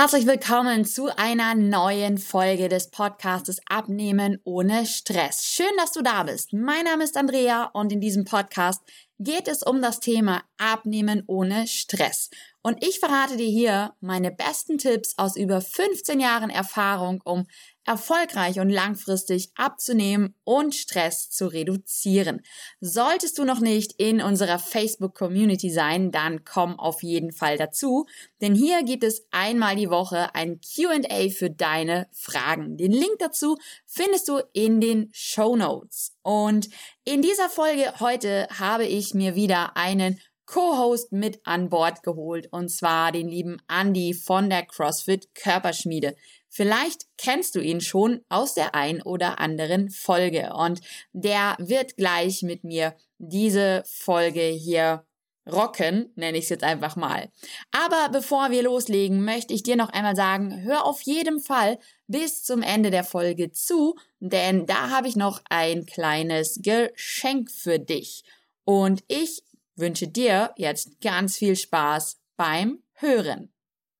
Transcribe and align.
Herzlich 0.00 0.26
willkommen 0.26 0.86
zu 0.86 1.14
einer 1.14 1.54
neuen 1.54 2.16
Folge 2.16 2.70
des 2.70 2.90
Podcastes 2.90 3.60
Abnehmen 3.68 4.40
ohne 4.44 4.86
Stress. 4.86 5.44
Schön, 5.44 5.76
dass 5.76 5.92
du 5.92 6.00
da 6.00 6.22
bist. 6.22 6.54
Mein 6.54 6.84
Name 6.84 7.04
ist 7.04 7.18
Andrea 7.18 7.64
und 7.74 7.92
in 7.92 8.00
diesem 8.00 8.24
Podcast 8.24 8.80
geht 9.18 9.46
es 9.46 9.62
um 9.62 9.82
das 9.82 10.00
Thema 10.00 10.42
Abnehmen 10.56 11.22
ohne 11.26 11.66
Stress. 11.66 12.30
Und 12.62 12.82
ich 12.82 12.98
verrate 12.98 13.36
dir 13.36 13.50
hier 13.50 13.92
meine 14.00 14.30
besten 14.30 14.78
Tipps 14.78 15.18
aus 15.18 15.36
über 15.36 15.60
15 15.60 16.18
Jahren 16.18 16.48
Erfahrung, 16.48 17.20
um 17.26 17.46
erfolgreich 17.90 18.60
und 18.60 18.70
langfristig 18.70 19.50
abzunehmen 19.56 20.36
und 20.44 20.76
Stress 20.76 21.28
zu 21.28 21.48
reduzieren. 21.48 22.40
Solltest 22.80 23.36
du 23.36 23.44
noch 23.44 23.58
nicht 23.58 23.94
in 23.98 24.22
unserer 24.22 24.60
Facebook-Community 24.60 25.70
sein, 25.70 26.12
dann 26.12 26.44
komm 26.44 26.78
auf 26.78 27.02
jeden 27.02 27.32
Fall 27.32 27.58
dazu, 27.58 28.06
denn 28.40 28.54
hier 28.54 28.84
gibt 28.84 29.02
es 29.02 29.26
einmal 29.32 29.74
die 29.74 29.90
Woche 29.90 30.32
ein 30.36 30.60
QA 30.60 31.30
für 31.30 31.50
deine 31.50 32.06
Fragen. 32.12 32.76
Den 32.76 32.92
Link 32.92 33.18
dazu 33.18 33.58
findest 33.86 34.28
du 34.28 34.38
in 34.52 34.80
den 34.80 35.08
Show 35.12 35.56
Notes. 35.56 36.14
Und 36.22 36.68
in 37.04 37.22
dieser 37.22 37.48
Folge 37.48 37.92
heute 37.98 38.46
habe 38.56 38.86
ich 38.86 39.14
mir 39.14 39.34
wieder 39.34 39.76
einen 39.76 40.20
Co-Host 40.46 41.12
mit 41.12 41.40
an 41.44 41.68
Bord 41.68 42.02
geholt 42.02 42.48
und 42.52 42.70
zwar 42.70 43.12
den 43.12 43.28
lieben 43.28 43.58
Andy 43.68 44.14
von 44.14 44.50
der 44.50 44.64
CrossFit 44.64 45.32
Körperschmiede. 45.32 46.16
Vielleicht 46.50 47.06
kennst 47.16 47.54
du 47.54 47.60
ihn 47.60 47.80
schon 47.80 48.24
aus 48.28 48.54
der 48.54 48.74
ein 48.74 49.00
oder 49.02 49.38
anderen 49.38 49.88
Folge 49.88 50.52
und 50.52 50.80
der 51.12 51.56
wird 51.58 51.96
gleich 51.96 52.42
mit 52.42 52.64
mir 52.64 52.96
diese 53.18 53.84
Folge 53.86 54.42
hier 54.42 55.04
rocken, 55.50 56.12
nenne 56.16 56.38
ich 56.38 56.44
es 56.44 56.50
jetzt 56.50 56.64
einfach 56.64 56.96
mal. 56.96 57.30
Aber 57.70 58.10
bevor 58.10 58.50
wir 58.50 58.62
loslegen, 58.62 59.24
möchte 59.24 59.54
ich 59.54 59.62
dir 59.62 59.76
noch 59.76 59.90
einmal 59.90 60.16
sagen, 60.16 60.62
hör 60.62 60.84
auf 60.84 61.00
jeden 61.02 61.40
Fall 61.40 61.78
bis 62.06 62.42
zum 62.42 62.62
Ende 62.62 62.90
der 62.90 63.04
Folge 63.04 63.52
zu, 63.52 63.96
denn 64.18 64.66
da 64.66 64.90
habe 64.90 65.08
ich 65.08 65.16
noch 65.16 65.40
ein 65.48 65.86
kleines 65.86 66.60
Geschenk 66.62 67.50
für 67.50 67.78
dich. 67.78 68.24
Und 68.64 69.02
ich 69.08 69.42
wünsche 69.76 70.08
dir 70.08 70.52
jetzt 70.56 71.00
ganz 71.00 71.36
viel 71.36 71.56
Spaß 71.56 72.18
beim 72.36 72.82
Hören. 72.94 73.52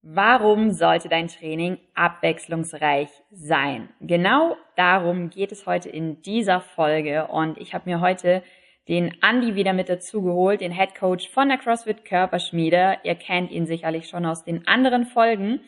Warum 0.03 0.70
sollte 0.70 1.11
dein 1.11 1.29
Training 1.29 1.77
abwechslungsreich 1.95 3.11
sein? 3.31 3.91
Genau 4.01 4.56
darum 4.75 5.29
geht 5.29 5.53
es 5.53 5.67
heute 5.67 5.91
in 5.91 6.23
dieser 6.23 6.62
Folge 6.62 7.27
und 7.27 7.59
ich 7.59 7.75
habe 7.75 7.91
mir 7.91 8.01
heute 8.01 8.43
den 8.89 9.15
Andy 9.23 9.55
wieder 9.56 9.75
mit 9.75 9.91
dazu 9.91 10.23
geholt, 10.23 10.62
den 10.62 10.73
Head 10.73 10.95
Coach 10.95 11.28
von 11.28 11.51
der 11.51 11.59
CrossFit 11.59 12.06
Körperschmiede. 12.06 12.97
Ihr 13.05 13.15
kennt 13.15 13.51
ihn 13.51 13.67
sicherlich 13.67 14.09
schon 14.09 14.25
aus 14.25 14.43
den 14.43 14.67
anderen 14.67 15.05
Folgen. 15.05 15.61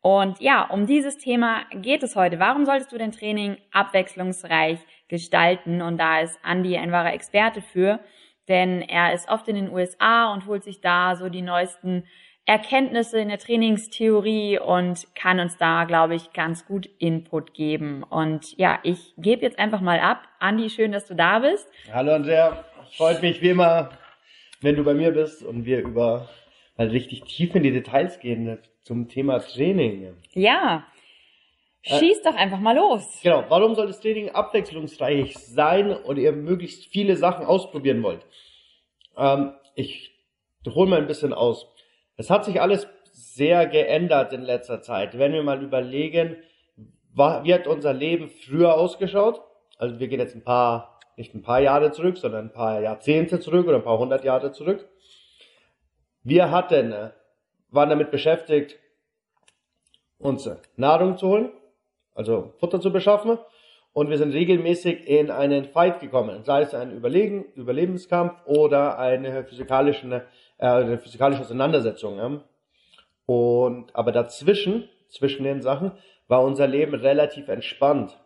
Und 0.00 0.40
ja, 0.40 0.64
um 0.64 0.86
dieses 0.86 1.16
Thema 1.16 1.62
geht 1.70 2.02
es 2.02 2.16
heute. 2.16 2.40
Warum 2.40 2.64
solltest 2.64 2.90
du 2.90 2.98
dein 2.98 3.12
Training 3.12 3.56
abwechslungsreich 3.70 4.80
gestalten? 5.06 5.80
Und 5.80 5.98
da 5.98 6.20
ist 6.20 6.38
Andy 6.44 6.76
ein 6.76 6.90
wahrer 6.90 7.14
Experte 7.14 7.62
für 7.62 8.00
denn 8.48 8.82
er 8.82 9.12
ist 9.12 9.28
oft 9.28 9.48
in 9.48 9.56
den 9.56 9.72
USA 9.72 10.32
und 10.32 10.46
holt 10.46 10.62
sich 10.62 10.80
da 10.80 11.16
so 11.16 11.28
die 11.28 11.42
neuesten 11.42 12.04
Erkenntnisse 12.46 13.18
in 13.18 13.28
der 13.28 13.38
Trainingstheorie 13.38 14.60
und 14.60 15.12
kann 15.16 15.40
uns 15.40 15.56
da, 15.56 15.82
glaube 15.82 16.14
ich, 16.14 16.32
ganz 16.32 16.64
gut 16.64 16.88
Input 16.98 17.54
geben. 17.54 18.04
Und 18.04 18.56
ja, 18.56 18.78
ich 18.84 19.14
gebe 19.18 19.42
jetzt 19.42 19.58
einfach 19.58 19.80
mal 19.80 19.98
ab. 19.98 20.28
Andi, 20.38 20.70
schön, 20.70 20.92
dass 20.92 21.06
du 21.06 21.14
da 21.14 21.40
bist. 21.40 21.68
Hallo 21.92 22.14
Andrea, 22.14 22.64
freut 22.96 23.20
mich 23.20 23.42
wie 23.42 23.48
immer, 23.48 23.90
wenn 24.60 24.76
du 24.76 24.84
bei 24.84 24.94
mir 24.94 25.10
bist 25.10 25.42
und 25.42 25.64
wir 25.64 25.80
über 25.80 26.28
mal 26.76 26.86
richtig 26.86 27.24
tief 27.24 27.52
in 27.56 27.64
die 27.64 27.72
Details 27.72 28.20
gehen 28.20 28.58
zum 28.82 29.08
Thema 29.08 29.40
Training. 29.40 30.14
Ja, 30.32 30.86
äh, 31.82 31.98
schieß 31.98 32.22
doch 32.22 32.36
einfach 32.36 32.60
mal 32.60 32.76
los. 32.76 33.20
Genau, 33.22 33.44
warum 33.48 33.74
soll 33.74 33.88
das 33.88 34.00
Training 34.00 34.30
abwechslungsreich 34.30 35.36
sein 35.36 35.90
und 35.90 36.16
ihr 36.16 36.30
möglichst 36.30 36.86
viele 36.86 37.16
Sachen 37.16 37.44
ausprobieren 37.44 38.04
wollt? 38.04 38.24
Ähm, 39.16 39.52
ich 39.74 40.12
hole 40.64 40.88
mal 40.88 41.00
ein 41.00 41.08
bisschen 41.08 41.32
aus. 41.32 41.66
Es 42.16 42.30
hat 42.30 42.44
sich 42.44 42.60
alles 42.60 42.88
sehr 43.12 43.66
geändert 43.66 44.32
in 44.32 44.42
letzter 44.42 44.80
Zeit. 44.80 45.18
Wenn 45.18 45.32
wir 45.32 45.42
mal 45.42 45.62
überlegen, 45.62 46.36
wie 47.14 47.54
hat 47.54 47.66
unser 47.66 47.92
Leben 47.92 48.28
früher 48.28 48.74
ausgeschaut? 48.74 49.42
Also 49.78 49.98
wir 49.98 50.08
gehen 50.08 50.20
jetzt 50.20 50.34
ein 50.34 50.44
paar, 50.44 50.98
nicht 51.16 51.34
ein 51.34 51.42
paar 51.42 51.60
Jahre 51.60 51.92
zurück, 51.92 52.16
sondern 52.18 52.46
ein 52.46 52.52
paar 52.52 52.80
Jahrzehnte 52.80 53.40
zurück 53.40 53.66
oder 53.66 53.76
ein 53.76 53.84
paar 53.84 53.98
hundert 53.98 54.24
Jahre 54.24 54.52
zurück. 54.52 54.88
Wir 56.22 56.50
hatten, 56.50 56.92
äh, 56.92 57.10
waren 57.70 57.90
damit 57.90 58.10
beschäftigt, 58.10 58.78
uns 60.18 60.48
Nahrung 60.76 61.18
zu 61.18 61.28
holen, 61.28 61.52
also 62.14 62.54
Futter 62.58 62.80
zu 62.80 62.92
beschaffen. 62.92 63.38
Und 63.92 64.10
wir 64.10 64.18
sind 64.18 64.34
regelmäßig 64.34 65.08
in 65.08 65.30
einen 65.30 65.64
Fight 65.64 66.00
gekommen, 66.00 66.44
sei 66.44 66.62
es 66.62 66.74
ein 66.74 66.92
Überlegen, 66.92 67.46
Überlebenskampf 67.54 68.34
oder 68.44 68.98
eine 68.98 69.44
physikalische, 69.44 70.26
äh, 70.58 70.66
eine 70.66 70.98
physikalische 70.98 71.42
Auseinandersetzung. 71.42 72.18
Ja. 72.18 72.40
Und 73.26 73.94
aber 73.94 74.12
dazwischen, 74.12 74.88
zwischen 75.08 75.44
den 75.44 75.62
Sachen, 75.62 75.92
war 76.28 76.42
unser 76.42 76.66
Leben 76.66 76.94
relativ 76.94 77.48
entspannt. 77.48 78.16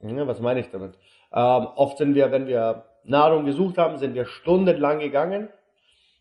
Ja, 0.00 0.26
was 0.26 0.40
meine 0.40 0.60
ich 0.60 0.70
damit? 0.70 0.94
Ähm, 1.32 1.66
oft 1.76 1.98
sind 1.98 2.14
wir, 2.14 2.30
wenn 2.30 2.46
wir 2.46 2.84
Nahrung 3.04 3.44
gesucht 3.44 3.78
haben, 3.78 3.96
sind 3.96 4.14
wir 4.14 4.26
stundenlang 4.26 5.00
gegangen, 5.00 5.48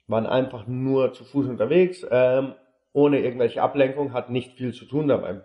waren 0.08 0.26
einfach 0.26 0.68
nur 0.68 1.14
zu 1.14 1.24
Fuß 1.26 1.48
unterwegs, 1.48 2.06
ähm, 2.10 2.56
ohne 2.94 3.20
irgendwelche 3.20 3.62
Ablenkung, 3.62 4.14
hat 4.14 4.30
nicht 4.30 4.54
viel 4.54 4.74
zu 4.74 4.86
tun 4.86 5.08
dabei. 5.08 5.42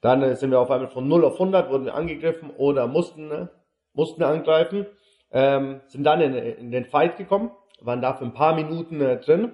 Dann 0.00 0.22
äh, 0.22 0.36
sind 0.36 0.50
wir 0.50 0.60
auf 0.60 0.70
einmal 0.70 0.88
von 0.88 1.08
0 1.08 1.24
auf 1.24 1.34
100, 1.34 1.70
wurden 1.70 1.84
wir 1.84 1.94
angegriffen 1.94 2.50
oder 2.56 2.86
mussten, 2.86 3.30
äh, 3.30 3.46
mussten 3.92 4.22
angreifen, 4.22 4.86
ähm, 5.30 5.80
sind 5.88 6.04
dann 6.04 6.20
in, 6.20 6.34
in 6.34 6.70
den 6.70 6.84
Fight 6.86 7.16
gekommen, 7.16 7.50
waren 7.80 8.02
da 8.02 8.14
für 8.14 8.24
ein 8.24 8.34
paar 8.34 8.54
Minuten 8.54 9.00
äh, 9.00 9.18
drin. 9.18 9.52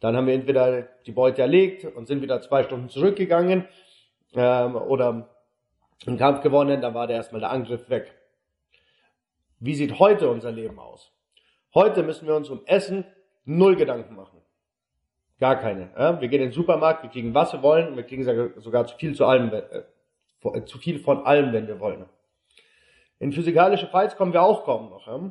Dann 0.00 0.16
haben 0.16 0.26
wir 0.26 0.34
entweder 0.34 0.82
die 1.06 1.12
Beute 1.12 1.42
erlegt 1.42 1.84
und 1.84 2.06
sind 2.06 2.22
wieder 2.22 2.40
zwei 2.40 2.62
Stunden 2.62 2.88
zurückgegangen 2.88 3.66
ähm, 4.34 4.76
oder 4.76 5.28
einen 6.06 6.18
Kampf 6.18 6.42
gewonnen, 6.42 6.80
dann 6.80 6.94
war 6.94 7.06
der 7.06 7.16
erstmal 7.16 7.40
der 7.40 7.50
Angriff 7.50 7.88
weg. 7.88 8.12
Wie 9.58 9.74
sieht 9.74 9.98
heute 9.98 10.28
unser 10.28 10.52
Leben 10.52 10.78
aus? 10.78 11.12
Heute 11.74 12.02
müssen 12.02 12.26
wir 12.26 12.34
uns 12.34 12.50
um 12.50 12.60
Essen 12.66 13.04
null 13.44 13.76
Gedanken 13.76 14.14
machen. 14.14 14.42
Gar 15.40 15.56
keine. 15.56 15.90
Ja? 15.96 16.20
Wir 16.20 16.28
gehen 16.28 16.42
in 16.42 16.48
den 16.48 16.52
Supermarkt, 16.52 17.02
wir 17.02 17.10
kriegen 17.10 17.34
was 17.34 17.52
wir 17.52 17.62
wollen 17.62 17.88
und 17.88 17.96
wir 17.96 18.04
kriegen 18.04 18.24
sogar 18.60 18.86
zu 18.86 18.96
viel 18.96 19.14
zu 19.14 19.24
allem, 19.24 19.52
äh, 19.52 19.62
äh, 20.42 20.64
zu 20.64 20.78
viel 20.78 20.98
von 20.98 21.24
allem, 21.24 21.52
wenn 21.52 21.66
wir 21.66 21.80
wollen. 21.80 22.04
In 23.18 23.32
physikalische 23.32 23.86
Fights 23.86 24.16
kommen 24.16 24.32
wir 24.32 24.42
auch 24.42 24.64
kaum 24.64 24.90
noch. 24.90 25.06
Ja? 25.06 25.30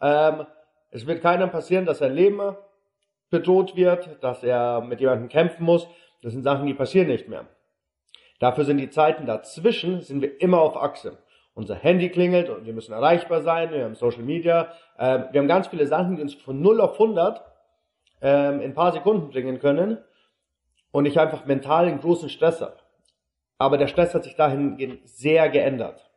Ähm, 0.00 0.46
es 0.94 1.08
wird 1.08 1.22
keinem 1.22 1.50
passieren, 1.50 1.86
dass 1.86 1.98
sein 1.98 2.14
Leben 2.14 2.56
bedroht 3.28 3.74
wird, 3.74 4.22
dass 4.22 4.44
er 4.44 4.80
mit 4.80 5.00
jemandem 5.00 5.28
kämpfen 5.28 5.64
muss. 5.64 5.88
Das 6.22 6.32
sind 6.32 6.44
Sachen, 6.44 6.66
die 6.66 6.74
passieren 6.74 7.08
nicht 7.08 7.28
mehr. 7.28 7.46
Dafür 8.38 8.64
sind 8.64 8.78
die 8.78 8.90
Zeiten 8.90 9.26
dazwischen, 9.26 10.02
sind 10.02 10.22
wir 10.22 10.40
immer 10.40 10.60
auf 10.60 10.76
Achse. 10.76 11.18
Unser 11.52 11.74
Handy 11.74 12.10
klingelt 12.10 12.48
und 12.48 12.64
wir 12.64 12.72
müssen 12.72 12.92
erreichbar 12.92 13.42
sein, 13.42 13.72
wir 13.72 13.84
haben 13.84 13.96
Social 13.96 14.22
Media, 14.22 14.72
äh, 14.96 15.24
wir 15.32 15.40
haben 15.40 15.48
ganz 15.48 15.66
viele 15.66 15.88
Sachen, 15.88 16.14
die 16.14 16.22
uns 16.22 16.34
von 16.34 16.62
0 16.62 16.80
auf 16.80 16.92
100 16.92 17.44
ähm, 18.22 18.60
in 18.60 18.70
ein 18.70 18.74
paar 18.74 18.92
Sekunden 18.92 19.30
bringen 19.30 19.58
können 19.58 19.98
und 20.92 21.06
ich 21.06 21.18
einfach 21.18 21.44
mental 21.44 21.86
einen 21.86 22.00
großen 22.00 22.28
Stress 22.28 22.60
habe. 22.60 22.76
Aber 23.58 23.78
der 23.78 23.88
Stress 23.88 24.14
hat 24.14 24.22
sich 24.22 24.36
dahingehend 24.36 25.08
sehr 25.08 25.48
geändert. 25.48 26.08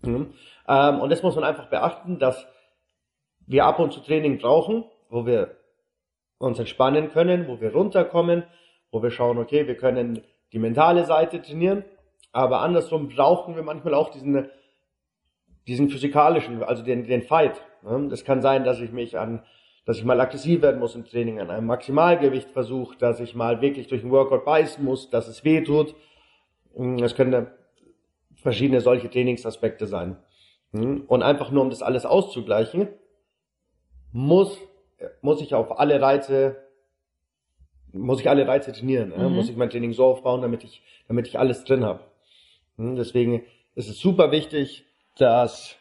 Mhm. 0.00 0.32
Ähm, 0.66 1.00
und 1.00 1.10
das 1.10 1.22
muss 1.22 1.34
man 1.34 1.44
einfach 1.44 1.66
beachten, 1.66 2.18
dass 2.18 2.46
wir 3.46 3.64
ab 3.64 3.78
und 3.78 3.92
zu 3.92 4.00
Training 4.00 4.38
brauchen, 4.38 4.84
wo 5.08 5.26
wir 5.26 5.56
uns 6.38 6.58
entspannen 6.58 7.10
können, 7.10 7.48
wo 7.48 7.60
wir 7.60 7.72
runterkommen, 7.72 8.44
wo 8.90 9.02
wir 9.02 9.10
schauen, 9.10 9.38
okay, 9.38 9.66
wir 9.66 9.76
können 9.76 10.22
die 10.52 10.58
mentale 10.58 11.04
Seite 11.04 11.40
trainieren, 11.40 11.84
aber 12.32 12.60
andersrum 12.60 13.08
brauchen 13.08 13.56
wir 13.56 13.62
manchmal 13.62 13.94
auch 13.94 14.10
diesen, 14.10 14.48
diesen 15.66 15.88
physikalischen, 15.88 16.62
also 16.62 16.82
den, 16.82 17.06
den 17.06 17.22
Fight. 17.22 17.60
Das 18.10 18.24
kann 18.24 18.42
sein, 18.42 18.64
dass 18.64 18.80
ich 18.80 18.92
mich 18.92 19.18
an 19.18 19.42
dass 19.86 19.98
ich 19.98 20.04
mal 20.04 20.20
aggressiv 20.20 20.62
werden 20.62 20.80
muss 20.80 20.96
im 20.96 21.04
Training, 21.04 21.40
an 21.40 21.48
einem 21.48 21.66
Maximalgewicht 21.66 22.50
versuche, 22.50 22.98
dass 22.98 23.20
ich 23.20 23.36
mal 23.36 23.62
wirklich 23.62 23.86
durch 23.86 24.02
den 24.02 24.10
Workout 24.10 24.44
beißen 24.44 24.84
muss, 24.84 25.10
dass 25.10 25.28
es 25.28 25.44
weh 25.44 25.62
tut. 25.62 25.94
Hm, 26.74 26.98
es 27.04 27.14
können 27.14 27.46
verschiedene 28.34 28.80
solche 28.80 29.08
Trainingsaspekte 29.08 29.86
sein. 29.86 30.16
Hm, 30.72 31.04
und 31.06 31.22
einfach 31.22 31.52
nur 31.52 31.62
um 31.62 31.70
das 31.70 31.82
alles 31.82 32.04
auszugleichen, 32.04 32.88
muss, 34.12 34.58
muss 35.20 35.40
ich 35.40 35.54
auf 35.54 35.78
alle 35.78 36.00
Reize, 36.00 36.56
muss 37.92 38.20
ich 38.20 38.28
alle 38.28 38.46
Reize 38.46 38.72
trainieren, 38.72 39.12
mhm. 39.16 39.34
muss 39.34 39.48
ich 39.48 39.56
mein 39.56 39.70
Training 39.70 39.92
so 39.92 40.04
aufbauen, 40.04 40.42
damit 40.42 40.64
ich, 40.64 40.82
damit 41.08 41.28
ich 41.28 41.38
alles 41.38 41.64
drin 41.64 41.84
habe. 41.84 42.00
Hm, 42.76 42.96
deswegen 42.96 43.44
ist 43.74 43.88
es 43.88 43.98
super 43.98 44.30
wichtig, 44.30 44.84
dass 45.18 45.76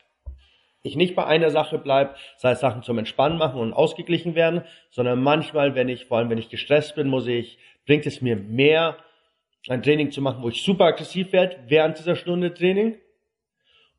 ich 0.81 0.95
nicht 0.95 1.16
bei 1.16 1.25
einer 1.25 1.50
Sache 1.50 1.77
bleibe, 1.77 2.16
sei 2.38 2.51
es 2.51 2.60
Sachen 2.60 2.83
zum 2.83 2.98
Entspannen 2.98 3.38
machen 3.38 3.60
und 3.60 3.74
ausgeglichen 3.74 4.36
werden, 4.36 4.63
sondern 4.92 5.21
manchmal, 5.21 5.74
wenn 5.75 5.89
ich, 5.89 6.06
vor 6.06 6.18
allem 6.18 6.30
wenn 6.30 6.38
ich 6.38 6.50
gestresst 6.50 6.95
bin, 6.95 7.07
muss 7.07 7.28
ich, 7.28 7.57
bringt 7.86 8.06
es 8.06 8.21
mir 8.21 8.36
mehr, 8.36 8.98
ein 9.68 9.81
Training 9.81 10.12
zu 10.12 10.21
machen, 10.21 10.44
wo 10.44 10.50
ich 10.50 10.62
super 10.62 10.86
aggressiv 10.86 11.33
werde 11.33 11.57
während 11.68 11.98
dieser 11.98 12.16
Stunde 12.16 12.54
Training, 12.54 12.98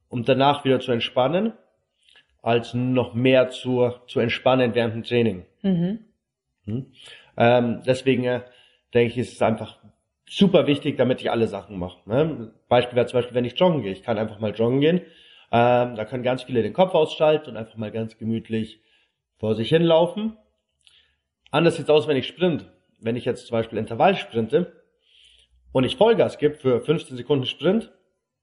um 0.09 0.25
danach 0.25 0.65
wieder 0.65 0.79
zu 0.79 0.93
entspannen, 0.93 1.55
als 2.47 2.75
noch 2.75 3.13
mehr 3.13 3.51
zu, 3.51 3.93
zu 4.07 4.21
entspannen 4.21 4.73
während 4.77 4.95
dem 4.95 5.03
Training. 5.03 5.47
Mhm. 5.63 5.99
Hm? 6.65 6.87
Ähm, 7.37 7.83
deswegen 7.85 8.23
äh, 8.23 8.43
denke 8.95 9.13
ich, 9.13 9.19
ist 9.19 9.33
es 9.33 9.43
einfach 9.43 9.79
super 10.29 10.69
wichtig, 10.69 10.97
damit 10.97 11.21
ich 11.21 11.33
alle 11.33 11.49
Sachen 11.49 11.77
mache. 11.77 11.99
Ne? 12.09 12.53
Beispiel 12.69 12.95
wäre 12.95 13.07
zum 13.07 13.19
Beispiel, 13.19 13.35
wenn 13.35 13.45
ich 13.45 13.59
joggen 13.59 13.83
gehe. 13.83 13.91
Ich 13.91 14.05
kann 14.05 14.17
einfach 14.17 14.39
mal 14.39 14.55
joggen 14.55 14.81
gehen. 14.81 15.01
Ähm, 15.51 15.97
da 15.97 16.05
können 16.05 16.23
ganz 16.23 16.45
viele 16.45 16.63
den 16.63 16.73
Kopf 16.73 16.95
ausschalten 16.95 17.51
und 17.51 17.57
einfach 17.57 17.77
mal 17.79 17.91
ganz 17.91 18.17
gemütlich 18.17 18.81
vor 19.39 19.57
sich 19.57 19.69
hinlaufen. 19.69 20.37
Anders 21.51 21.75
sieht's 21.75 21.91
aus, 21.91 22.07
wenn 22.07 22.17
ich 22.17 22.29
sprint. 22.29 22.67
Wenn 23.01 23.17
ich 23.17 23.25
jetzt 23.25 23.49
zum 23.49 23.57
Beispiel 23.57 23.79
Intervall 23.79 24.15
sprinte 24.15 24.73
und 25.73 25.83
ich 25.83 25.97
Vollgas 25.97 26.39
gebe 26.39 26.55
für 26.55 26.81
15 26.81 27.17
Sekunden 27.17 27.47
Sprint, 27.47 27.91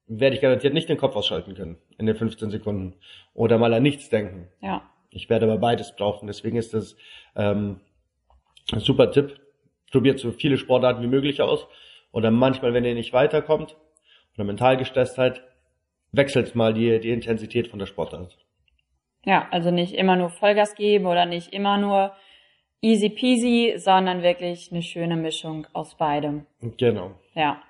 werde 0.06 0.36
ich 0.36 0.42
garantiert 0.42 0.74
nicht 0.74 0.88
den 0.88 0.98
Kopf 0.98 1.16
ausschalten 1.16 1.54
können 1.54 1.76
in 1.98 2.06
den 2.06 2.16
15 2.16 2.50
Sekunden 2.50 2.94
oder 3.32 3.58
mal 3.58 3.72
an 3.72 3.82
nichts 3.82 4.10
denken. 4.10 4.48
Ja. 4.60 4.82
Ich 5.10 5.30
werde 5.30 5.46
aber 5.46 5.58
beides 5.58 5.94
brauchen. 5.96 6.26
Deswegen 6.26 6.56
ist 6.56 6.74
das 6.74 6.96
ähm, 7.36 7.80
ein 8.72 8.80
super 8.80 9.10
Tipp. 9.10 9.40
Probiert 9.90 10.18
so 10.18 10.32
viele 10.32 10.58
Sportarten 10.58 11.02
wie 11.02 11.08
möglich 11.08 11.40
aus. 11.40 11.66
Oder 12.12 12.30
manchmal, 12.30 12.74
wenn 12.74 12.84
ihr 12.84 12.94
nicht 12.94 13.12
weiterkommt 13.12 13.76
oder 14.34 14.44
mental 14.44 14.76
gestresst 14.76 15.14
seid, 15.14 15.42
wechselt 16.12 16.54
mal 16.54 16.74
die, 16.74 17.00
die 17.00 17.10
Intensität 17.10 17.68
von 17.68 17.78
der 17.78 17.86
Sportart. 17.86 18.36
Ja, 19.24 19.48
also 19.50 19.70
nicht 19.70 19.94
immer 19.94 20.16
nur 20.16 20.30
Vollgas 20.30 20.74
geben 20.74 21.06
oder 21.06 21.26
nicht 21.26 21.52
immer 21.52 21.78
nur 21.78 22.12
easy 22.82 23.08
peasy, 23.08 23.74
sondern 23.78 24.22
wirklich 24.22 24.70
eine 24.70 24.82
schöne 24.82 25.16
Mischung 25.16 25.66
aus 25.72 25.96
beidem. 25.96 26.46
Genau. 26.76 27.12
Ja. 27.34 27.62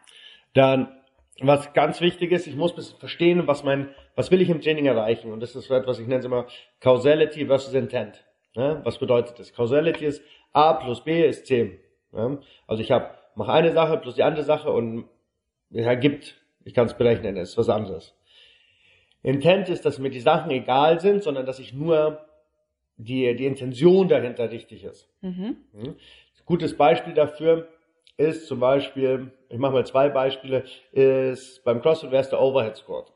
Dann, 0.55 0.89
was 1.41 1.73
ganz 1.73 2.01
wichtig 2.01 2.33
ist, 2.33 2.47
ich 2.47 2.57
muss 2.57 2.73
ein 2.73 2.77
bisschen 2.77 2.99
verstehen, 2.99 3.47
was 3.47 3.65
mein, 3.65 3.89
was 4.15 4.31
will 4.31 4.41
ich 4.41 4.51
im 4.51 4.61
Training 4.61 4.87
erreichen? 4.87 5.33
Und 5.33 5.41
das 5.41 5.57
ist 5.57 5.67
so 5.67 5.75
etwas, 5.75 5.99
ich 5.99 6.07
nenne 6.07 6.21
es 6.21 6.25
immer 6.27 6.47
Causality 6.81 7.47
versus 7.47 7.75
Intent. 7.75 8.25
Ja, 8.55 8.85
was 8.85 8.99
bedeutet 8.99 9.39
das? 9.39 9.53
Causality 9.53 10.05
ist 10.07 10.23
A 10.53 10.75
plus 10.75 11.03
B 11.03 11.27
ist 11.27 11.47
C. 11.47 11.81
Ja, 12.13 12.39
also 12.69 12.83
ich 12.83 12.93
habe, 12.93 13.11
mache 13.35 13.53
eine 13.53 13.73
Sache 13.73 13.97
plus 13.99 14.15
die 14.15 14.23
andere 14.23 14.45
Sache 14.45 14.71
und 14.71 15.07
ergibt, 15.73 16.37
ich 16.65 16.73
kann 16.73 16.87
es 16.87 16.95
berechnen, 16.95 17.37
ist 17.37 17.59
was 17.59 17.69
anderes. 17.69 18.15
Intent 19.23 19.69
ist, 19.71 19.85
dass 19.85 19.99
mir 19.99 20.11
die 20.11 20.21
Sachen 20.21 20.51
egal 20.51 21.01
sind, 21.01 21.23
sondern 21.25 21.47
dass 21.47 21.59
ich 21.59 21.73
nur 21.73 22.25
die, 22.97 23.35
die 23.35 23.47
Intention 23.47 24.09
dahinter 24.09 24.51
richtig 24.51 24.85
ist. 24.85 25.09
Mhm. 25.23 25.57
Ein 25.73 25.97
gutes 26.45 26.77
Beispiel 26.77 27.15
dafür 27.15 27.69
ist 28.17 28.47
zum 28.47 28.61
Beispiel, 28.61 29.33
ich 29.49 29.59
mache 29.59 29.73
mal 29.73 29.87
zwei 29.87 30.09
Beispiele, 30.09 30.65
ist 30.93 31.65
beim 31.65 31.83
CrossFit 31.83 32.11
wäre 32.11 32.23
es 32.23 32.31
der 32.31 32.41
Overhead 32.41 32.77
Squat. 32.77 33.13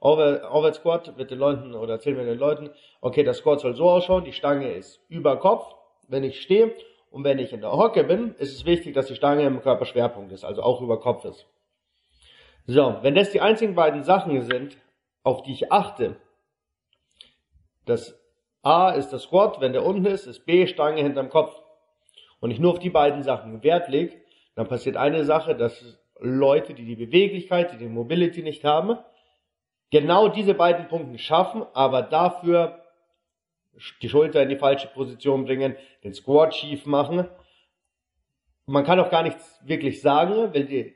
Over, 0.00 0.52
Overhead 0.52 0.74
Squat 0.74 1.16
wird 1.16 1.30
den 1.30 1.38
Leuten 1.38 1.74
oder 1.74 1.94
erzählen 1.94 2.16
wir 2.16 2.24
den 2.24 2.38
Leuten, 2.38 2.70
okay, 3.00 3.22
der 3.22 3.34
Squat 3.34 3.60
soll 3.60 3.74
so 3.74 3.88
ausschauen, 3.88 4.24
die 4.24 4.32
Stange 4.32 4.72
ist 4.72 5.00
über 5.08 5.38
Kopf, 5.38 5.74
wenn 6.08 6.24
ich 6.24 6.42
stehe 6.42 6.74
und 7.10 7.24
wenn 7.24 7.38
ich 7.38 7.52
in 7.52 7.60
der 7.60 7.72
Hocke 7.72 8.04
bin, 8.04 8.34
ist 8.34 8.52
es 8.52 8.66
wichtig, 8.66 8.94
dass 8.94 9.06
die 9.06 9.14
Stange 9.14 9.44
im 9.44 9.62
Körperschwerpunkt 9.62 10.32
ist, 10.32 10.44
also 10.44 10.62
auch 10.62 10.82
über 10.82 11.00
Kopf 11.00 11.24
ist. 11.24 11.46
So, 12.66 12.96
wenn 13.02 13.14
das 13.14 13.30
die 13.30 13.40
einzigen 13.40 13.74
beiden 13.74 14.02
Sachen 14.02 14.42
sind, 14.42 14.76
auf 15.22 15.42
die 15.42 15.52
ich 15.52 15.72
achte, 15.72 16.16
das 17.84 18.20
A 18.62 18.90
ist 18.90 19.10
das 19.10 19.22
Squat, 19.22 19.60
wenn 19.60 19.72
der 19.72 19.86
unten 19.86 20.06
ist, 20.06 20.26
ist 20.26 20.44
B 20.44 20.66
Stange 20.66 21.00
hinterm 21.00 21.30
Kopf. 21.30 21.62
Und 22.46 22.52
ich 22.52 22.60
nur 22.60 22.70
auf 22.70 22.78
die 22.78 22.90
beiden 22.90 23.24
Sachen 23.24 23.64
Wert 23.64 23.88
lege, 23.88 24.14
dann 24.54 24.68
passiert 24.68 24.96
eine 24.96 25.24
Sache, 25.24 25.56
dass 25.56 25.98
Leute, 26.20 26.74
die 26.74 26.84
die 26.84 26.94
Beweglichkeit, 26.94 27.72
die 27.72 27.76
die 27.76 27.88
Mobility 27.88 28.40
nicht 28.40 28.62
haben, 28.62 28.98
genau 29.90 30.28
diese 30.28 30.54
beiden 30.54 30.86
Punkte 30.86 31.18
schaffen, 31.18 31.64
aber 31.74 32.02
dafür 32.02 32.84
die 34.00 34.08
Schulter 34.08 34.44
in 34.44 34.48
die 34.48 34.54
falsche 34.54 34.86
Position 34.86 35.44
bringen, 35.44 35.74
den 36.04 36.14
Squat 36.14 36.54
schief 36.54 36.86
machen. 36.86 37.26
Man 38.66 38.84
kann 38.84 39.00
auch 39.00 39.10
gar 39.10 39.24
nichts 39.24 39.60
wirklich 39.64 40.00
sagen, 40.00 40.54
weil 40.54 40.66
die, 40.66 40.94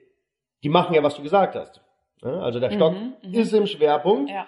die 0.63 0.69
machen 0.69 0.95
ja, 0.95 1.03
was 1.03 1.17
du 1.17 1.23
gesagt 1.25 1.57
hast. 1.57 1.81
Also 2.23 2.61
der 2.61 2.71
Stock 2.71 2.95
mhm, 2.95 3.15
mhm, 3.25 3.35
ist 3.35 3.53
im 3.53 3.67
Schwerpunkt. 3.67 4.31
Ja. 4.31 4.47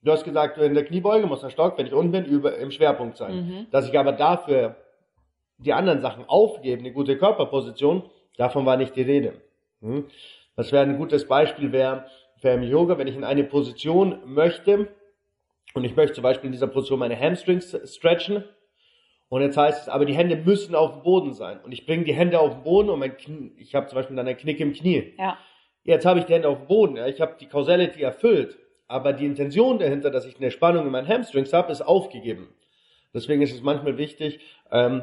Du 0.00 0.10
hast 0.10 0.24
gesagt, 0.24 0.56
in 0.56 0.72
der 0.72 0.86
Kniebeuge 0.86 1.26
muss 1.26 1.42
der 1.42 1.50
Stock, 1.50 1.76
wenn 1.76 1.84
ich 1.84 1.92
unten 1.92 2.10
bin, 2.10 2.24
über, 2.24 2.56
im 2.56 2.70
Schwerpunkt 2.70 3.18
sein. 3.18 3.36
Mhm. 3.36 3.66
Dass 3.70 3.86
ich 3.86 3.98
aber 3.98 4.12
dafür 4.12 4.76
die 5.64 5.72
anderen 5.72 6.00
Sachen 6.00 6.24
aufgebe, 6.26 6.80
eine 6.80 6.92
gute 6.92 7.16
Körperposition, 7.16 8.02
davon 8.36 8.66
war 8.66 8.76
nicht 8.76 8.96
die 8.96 9.02
Rede. 9.02 9.34
Hm? 9.80 10.06
Das 10.56 10.72
wäre 10.72 10.84
ein 10.84 10.98
gutes 10.98 11.26
Beispiel 11.26 11.72
wäre 11.72 12.06
für 12.36 12.50
im 12.50 12.62
Yoga, 12.62 12.98
wenn 12.98 13.06
ich 13.06 13.16
in 13.16 13.24
eine 13.24 13.44
Position 13.44 14.18
möchte 14.24 14.88
und 15.74 15.84
ich 15.84 15.96
möchte 15.96 16.14
zum 16.14 16.22
Beispiel 16.22 16.48
in 16.48 16.52
dieser 16.52 16.66
Position 16.66 16.98
meine 16.98 17.18
Hamstrings 17.18 17.76
stretchen 17.94 18.44
und 19.28 19.40
jetzt 19.40 19.56
heißt 19.56 19.82
es, 19.82 19.88
aber 19.88 20.04
die 20.04 20.14
Hände 20.14 20.36
müssen 20.36 20.74
auf 20.74 20.92
dem 20.92 21.02
Boden 21.02 21.32
sein 21.32 21.60
und 21.64 21.72
ich 21.72 21.86
bringe 21.86 22.04
die 22.04 22.12
Hände 22.12 22.38
auf 22.38 22.54
den 22.54 22.62
Boden 22.64 22.90
und 22.90 22.98
mein 22.98 23.16
Knie, 23.16 23.52
ich 23.56 23.74
habe 23.74 23.86
zum 23.86 23.96
Beispiel 23.96 24.16
dann 24.16 24.26
einen 24.26 24.36
Knick 24.36 24.60
im 24.60 24.72
Knie. 24.72 25.14
Ja. 25.18 25.38
Jetzt 25.84 26.04
habe 26.04 26.20
ich 26.20 26.26
die 26.26 26.34
Hände 26.34 26.48
auf 26.48 26.58
dem 26.58 26.66
Boden, 26.66 26.96
ja, 26.96 27.06
ich 27.06 27.20
habe 27.20 27.36
die 27.40 27.46
Causality 27.46 28.02
erfüllt, 28.02 28.58
aber 28.88 29.12
die 29.12 29.24
Intention 29.24 29.78
dahinter, 29.78 30.10
dass 30.10 30.26
ich 30.26 30.36
eine 30.36 30.50
Spannung 30.50 30.84
in 30.84 30.92
meinen 30.92 31.08
Hamstrings 31.08 31.52
habe, 31.52 31.72
ist 31.72 31.80
aufgegeben. 31.80 32.48
Deswegen 33.14 33.42
ist 33.42 33.54
es 33.54 33.62
manchmal 33.62 33.98
wichtig, 33.98 34.40
ähm, 34.70 35.02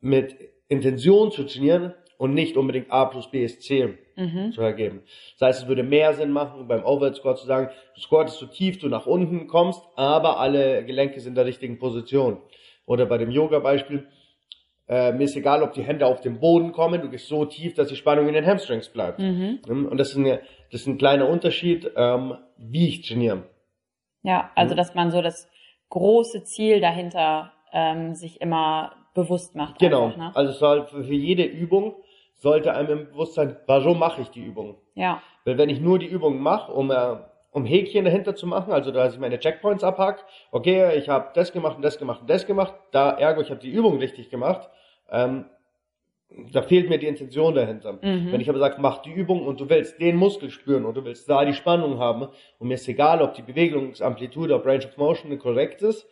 mit 0.00 0.36
Intention 0.68 1.30
zu 1.30 1.44
trainieren 1.44 1.94
und 2.18 2.34
nicht 2.34 2.56
unbedingt 2.56 2.90
A 2.90 3.06
plus 3.06 3.30
B 3.30 3.44
ist 3.44 3.62
C 3.62 3.96
mhm. 4.16 4.52
zu 4.52 4.60
ergeben. 4.60 5.02
Das 5.38 5.48
heißt, 5.48 5.62
es 5.62 5.68
würde 5.68 5.82
mehr 5.82 6.14
Sinn 6.14 6.30
machen, 6.30 6.66
beim 6.68 6.84
Overhead 6.84 7.16
Squat 7.16 7.38
zu 7.38 7.46
sagen, 7.46 7.70
du 7.94 8.00
squattest 8.00 8.38
so 8.38 8.46
tief 8.46 8.78
du 8.78 8.88
nach 8.88 9.06
unten 9.06 9.46
kommst, 9.46 9.82
aber 9.96 10.38
alle 10.38 10.84
Gelenke 10.84 11.20
sind 11.20 11.32
in 11.32 11.36
der 11.36 11.46
richtigen 11.46 11.78
Position. 11.78 12.38
Oder 12.84 13.06
bei 13.06 13.18
dem 13.18 13.30
Yoga-Beispiel, 13.30 14.08
äh, 14.88 15.12
mir 15.12 15.24
ist 15.24 15.36
egal, 15.36 15.62
ob 15.62 15.72
die 15.72 15.82
Hände 15.82 16.06
auf 16.06 16.20
den 16.20 16.40
Boden 16.40 16.72
kommen, 16.72 17.00
du 17.02 17.10
gehst 17.10 17.28
so 17.28 17.44
tief, 17.44 17.74
dass 17.74 17.88
die 17.88 17.96
Spannung 17.96 18.26
in 18.26 18.34
den 18.34 18.46
Hamstrings 18.46 18.88
bleibt. 18.88 19.20
Mhm. 19.20 19.60
Und 19.68 19.96
das 19.98 20.10
ist, 20.10 20.16
eine, 20.16 20.40
das 20.72 20.82
ist 20.82 20.86
ein 20.86 20.98
kleiner 20.98 21.28
Unterschied, 21.28 21.90
ähm, 21.96 22.34
wie 22.56 22.88
ich 22.88 23.06
trainiere. 23.06 23.44
Ja, 24.22 24.50
also 24.54 24.74
mhm. 24.74 24.78
dass 24.78 24.94
man 24.94 25.10
so 25.10 25.22
das 25.22 25.48
große 25.90 26.44
Ziel 26.44 26.80
dahinter 26.80 27.52
ähm, 27.72 28.14
sich 28.14 28.40
immer 28.40 28.92
bewusst 29.22 29.54
macht. 29.54 29.78
Genau. 29.78 30.06
Einfach, 30.06 30.18
ne? 30.18 30.32
Also 30.34 30.52
es 30.52 30.58
soll 30.58 30.86
für, 30.86 31.02
jede 31.02 31.44
Übung 31.44 31.94
sollte 32.34 32.74
einem 32.74 33.00
im 33.00 33.06
Bewusstsein, 33.06 33.56
warum 33.66 33.98
mache 33.98 34.22
ich 34.22 34.28
die 34.28 34.44
Übung? 34.44 34.76
Ja. 34.94 35.22
Weil 35.44 35.58
wenn 35.58 35.68
ich 35.68 35.80
nur 35.80 35.98
die 35.98 36.06
Übung 36.06 36.40
mache, 36.40 36.72
um 36.72 36.90
äh, 36.90 37.16
um 37.50 37.64
Häkchen 37.64 38.04
dahinter 38.04 38.34
zu 38.34 38.46
machen, 38.46 38.72
also 38.72 38.92
dass 38.92 39.14
ich 39.14 39.20
meine 39.20 39.38
Checkpoints 39.38 39.82
abhack, 39.82 40.24
okay, 40.50 40.96
ich 40.96 41.08
habe 41.08 41.30
das 41.34 41.52
gemacht 41.52 41.76
und 41.76 41.82
das 41.82 41.98
gemacht 41.98 42.20
und 42.20 42.30
das 42.30 42.46
gemacht, 42.46 42.74
da 42.90 43.10
ergo, 43.10 43.40
ich 43.40 43.50
habe 43.50 43.60
die 43.60 43.70
Übung 43.70 43.98
richtig 43.98 44.30
gemacht, 44.30 44.68
ähm, 45.10 45.46
da 46.52 46.60
fehlt 46.60 46.90
mir 46.90 46.98
die 46.98 47.06
Intention 47.06 47.54
dahinter. 47.54 47.94
Mhm. 47.94 48.30
Wenn 48.30 48.40
ich 48.40 48.50
aber 48.50 48.58
sage, 48.58 48.76
mach 48.80 48.98
die 48.98 49.12
Übung 49.12 49.46
und 49.46 49.60
du 49.60 49.68
willst 49.70 49.98
den 49.98 50.16
Muskel 50.16 50.50
spüren 50.50 50.84
und 50.84 50.94
du 50.94 51.04
willst 51.04 51.28
da 51.28 51.44
die 51.44 51.54
Spannung 51.54 51.98
haben 51.98 52.28
und 52.58 52.68
mir 52.68 52.74
ist 52.74 52.86
egal, 52.86 53.22
ob 53.22 53.32
die 53.34 53.42
Bewegungsamplitude, 53.42 54.54
ob 54.54 54.66
Range 54.66 54.84
of 54.84 54.96
Motion 54.98 55.36
korrekt 55.38 55.80
ist, 55.80 56.06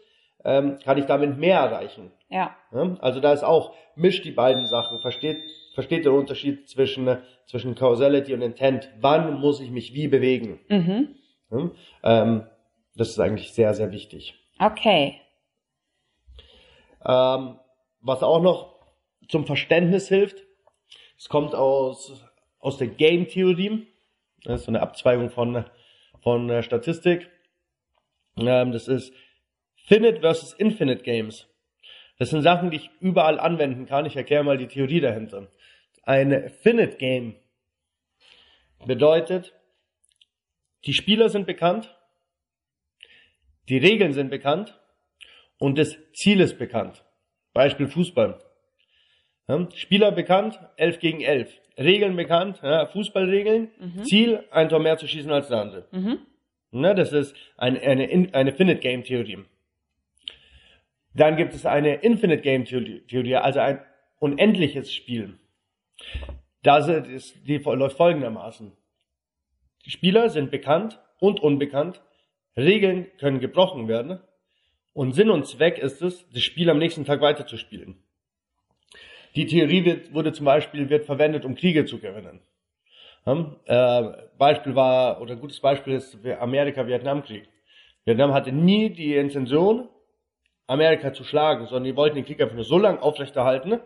ähm, 0.46 0.78
kann 0.84 0.96
ich 0.96 1.06
damit 1.06 1.36
mehr 1.36 1.58
erreichen. 1.58 2.12
Ja. 2.28 2.56
ja. 2.72 2.96
Also 3.00 3.18
da 3.18 3.32
ist 3.32 3.42
auch, 3.42 3.74
mischt 3.96 4.24
die 4.24 4.30
beiden 4.30 4.68
Sachen, 4.68 5.00
versteht, 5.00 5.42
versteht 5.74 6.04
den 6.04 6.12
Unterschied 6.12 6.68
zwischen, 6.68 7.18
zwischen 7.46 7.74
Causality 7.74 8.32
und 8.32 8.42
Intent. 8.42 8.88
Wann 9.00 9.40
muss 9.40 9.60
ich 9.60 9.70
mich 9.70 9.92
wie 9.92 10.06
bewegen? 10.06 10.60
Mhm. 10.68 11.16
Ja? 11.50 11.70
Ähm, 12.04 12.46
das 12.94 13.08
ist 13.08 13.18
eigentlich 13.18 13.52
sehr, 13.52 13.74
sehr 13.74 13.90
wichtig. 13.90 14.36
Okay. 14.60 15.20
Ähm, 17.04 17.58
was 18.00 18.22
auch 18.22 18.40
noch 18.40 18.76
zum 19.28 19.46
Verständnis 19.46 20.08
hilft. 20.08 20.44
Es 21.18 21.28
kommt 21.28 21.56
aus, 21.56 22.24
aus 22.60 22.76
der 22.76 22.86
Game-Theorie. 22.86 23.88
Das 24.44 24.60
ist 24.60 24.66
so 24.66 24.70
eine 24.70 24.80
Abzweigung 24.80 25.30
von, 25.30 25.64
von 26.22 26.48
äh, 26.50 26.62
Statistik. 26.62 27.28
Ähm, 28.36 28.70
das 28.70 28.86
ist 28.86 29.12
Finite 29.86 30.20
versus 30.20 30.52
Infinite 30.54 31.02
Games. 31.02 31.46
Das 32.18 32.30
sind 32.30 32.42
Sachen, 32.42 32.70
die 32.70 32.78
ich 32.78 32.90
überall 33.00 33.38
anwenden 33.38 33.86
kann. 33.86 34.04
Ich 34.04 34.16
erkläre 34.16 34.42
mal 34.42 34.58
die 34.58 34.66
Theorie 34.66 35.00
dahinter. 35.00 35.48
Ein 36.02 36.50
Finite 36.62 36.96
Game 36.96 37.36
bedeutet, 38.84 39.54
die 40.84 40.92
Spieler 40.92 41.28
sind 41.28 41.46
bekannt, 41.46 41.96
die 43.68 43.78
Regeln 43.78 44.12
sind 44.12 44.30
bekannt 44.30 44.78
und 45.58 45.78
das 45.78 45.96
Ziel 46.12 46.40
ist 46.40 46.58
bekannt. 46.58 47.04
Beispiel 47.52 47.88
Fußball. 47.88 48.38
Ja, 49.48 49.68
Spieler 49.74 50.12
bekannt, 50.12 50.58
11 50.76 50.98
gegen 50.98 51.20
11. 51.20 51.60
Regeln 51.78 52.16
bekannt, 52.16 52.60
ja, 52.62 52.86
Fußballregeln. 52.86 53.70
Mhm. 53.78 54.04
Ziel, 54.04 54.44
ein 54.50 54.68
Tor 54.68 54.80
mehr 54.80 54.96
zu 54.96 55.06
schießen 55.06 55.30
als 55.30 55.48
der 55.48 55.58
andere. 55.58 55.88
Mhm. 55.92 56.18
Ja, 56.72 56.94
das 56.94 57.12
ist 57.12 57.36
eine, 57.56 57.80
eine, 57.80 58.28
eine 58.32 58.52
Finite 58.52 58.80
Game 58.80 59.04
Theorie. 59.04 59.44
Dann 61.16 61.36
gibt 61.36 61.54
es 61.54 61.64
eine 61.64 61.94
Infinite 61.96 62.42
Game 62.42 62.64
Theorie, 62.66 63.36
also 63.36 63.60
ein 63.60 63.80
unendliches 64.18 64.92
Spiel. 64.92 65.38
Das 66.62 66.88
ist, 66.88 67.46
die 67.46 67.56
läuft 67.56 67.96
folgendermaßen. 67.96 68.72
Die 69.86 69.90
Spieler 69.90 70.28
sind 70.28 70.50
bekannt 70.50 71.00
und 71.18 71.40
unbekannt. 71.40 72.02
Regeln 72.56 73.06
können 73.18 73.40
gebrochen 73.40 73.88
werden. 73.88 74.20
Und 74.92 75.14
Sinn 75.14 75.30
und 75.30 75.46
Zweck 75.46 75.78
ist 75.78 76.02
es, 76.02 76.28
das 76.30 76.42
Spiel 76.42 76.68
am 76.68 76.78
nächsten 76.78 77.04
Tag 77.04 77.20
weiterzuspielen. 77.20 78.02
Die 79.36 79.46
Theorie 79.46 79.84
wird, 79.84 80.14
wurde 80.14 80.32
zum 80.32 80.46
Beispiel 80.46 80.88
wird 80.88 81.04
verwendet, 81.04 81.44
um 81.44 81.54
Kriege 81.54 81.84
zu 81.84 81.98
gewinnen. 81.98 82.40
Hm? 83.24 83.56
Äh, 83.66 84.02
Beispiel 84.38 84.74
war, 84.74 85.20
oder 85.20 85.32
ein 85.32 85.40
gutes 85.40 85.60
Beispiel 85.60 85.94
ist 85.94 86.18
Amerika-Vietnam-Krieg. 86.26 87.48
Vietnam 88.04 88.32
hatte 88.32 88.52
nie 88.52 88.90
die 88.90 89.16
Intention, 89.16 89.88
Amerika 90.66 91.12
zu 91.12 91.24
schlagen, 91.24 91.66
sondern 91.66 91.84
die 91.84 91.96
wollten 91.96 92.16
den 92.16 92.24
Krieg 92.24 92.40
einfach 92.40 92.54
nur 92.54 92.64
so 92.64 92.78
lange 92.78 93.00
aufrechterhalten, 93.00 93.80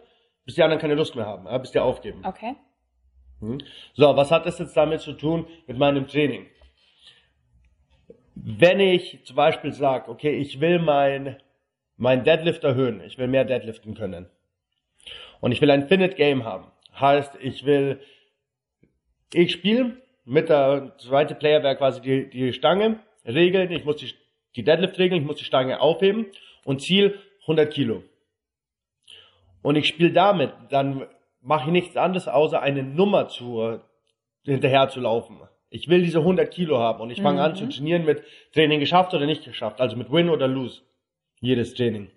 bis 0.45 0.55
die 0.55 0.63
anderen 0.63 0.81
keine 0.81 0.95
Lust 0.95 1.15
mehr 1.15 1.27
haben, 1.27 1.47
bis 1.61 1.73
die 1.73 1.79
aufgeben. 1.79 2.25
Okay. 2.25 2.57
Hm? 3.41 3.59
So, 3.95 4.17
was 4.17 4.31
hat 4.31 4.47
das 4.47 4.59
jetzt 4.59 4.77
damit 4.77 5.01
zu 5.01 5.13
tun 5.13 5.47
mit 5.67 5.79
meinem 5.79 6.07
Training? 6.07 6.47
Wenn 8.35 8.81
ich 8.81 9.25
zum 9.25 9.37
Beispiel 9.37 9.73
sage, 9.73 10.11
okay, 10.11 10.37
ich 10.37 10.61
will 10.61 10.79
mein, 10.79 11.37
mein 11.97 12.25
Deadlift 12.25 12.65
erhöhen, 12.65 13.03
ich 13.03 13.19
will 13.19 13.27
mehr 13.27 13.45
Deadliften 13.45 13.95
können 13.95 14.31
und 15.41 15.53
ich 15.53 15.61
will 15.61 15.71
ein 15.71 15.89
Finite 15.89 16.15
Game 16.15 16.45
haben, 16.45 16.71
heißt, 16.99 17.37
ich 17.41 17.67
will, 17.67 18.01
ich 19.35 19.53
spiele 19.53 19.99
mit 20.25 20.49
der 20.49 20.97
zweite 20.99 21.35
Player 21.35 21.63
wäre 21.63 21.77
quasi 21.77 22.01
die, 22.01 22.31
die 22.31 22.53
Stange, 22.55 23.01
Regeln, 23.27 23.71
ich 23.71 23.85
muss 23.85 23.97
die, 23.97 24.15
die 24.57 24.65
Deadlift 24.65 24.99
regeln, 24.99 25.21
ich 25.21 25.27
muss 25.27 25.37
die 25.37 25.45
Stange 25.45 25.81
aufheben 25.81 26.27
und 26.65 26.83
Ziel 26.83 27.19
100 27.43 27.73
Kilo. 27.73 28.03
Und 29.63 29.77
ich 29.77 29.89
spiele 29.89 30.13
damit, 30.13 30.53
dann 30.71 31.07
mache 31.43 31.67
ich 31.67 31.73
nichts 31.73 31.97
anderes, 31.97 32.29
außer 32.29 32.61
eine 32.61 32.83
Nummer 32.83 33.29
zu, 33.29 33.81
hinterher 34.45 34.89
zu 34.89 35.01
laufen. 35.01 35.41
Ich 35.71 35.89
will 35.89 36.03
diese 36.03 36.19
100 36.19 36.51
Kilo 36.51 36.79
haben 36.79 37.01
und 37.01 37.11
ich 37.11 37.23
fange 37.23 37.39
mhm. 37.39 37.45
an 37.45 37.55
zu 37.55 37.69
trainieren 37.69 38.05
mit 38.05 38.23
Training 38.53 38.81
geschafft 38.81 39.15
oder 39.15 39.27
nicht 39.27 39.45
geschafft, 39.45 39.81
also 39.81 39.97
mit 39.97 40.11
Win 40.11 40.29
oder 40.29 40.49
Lose. 40.49 40.83
Jedes 41.41 41.75
Training. 41.75 42.11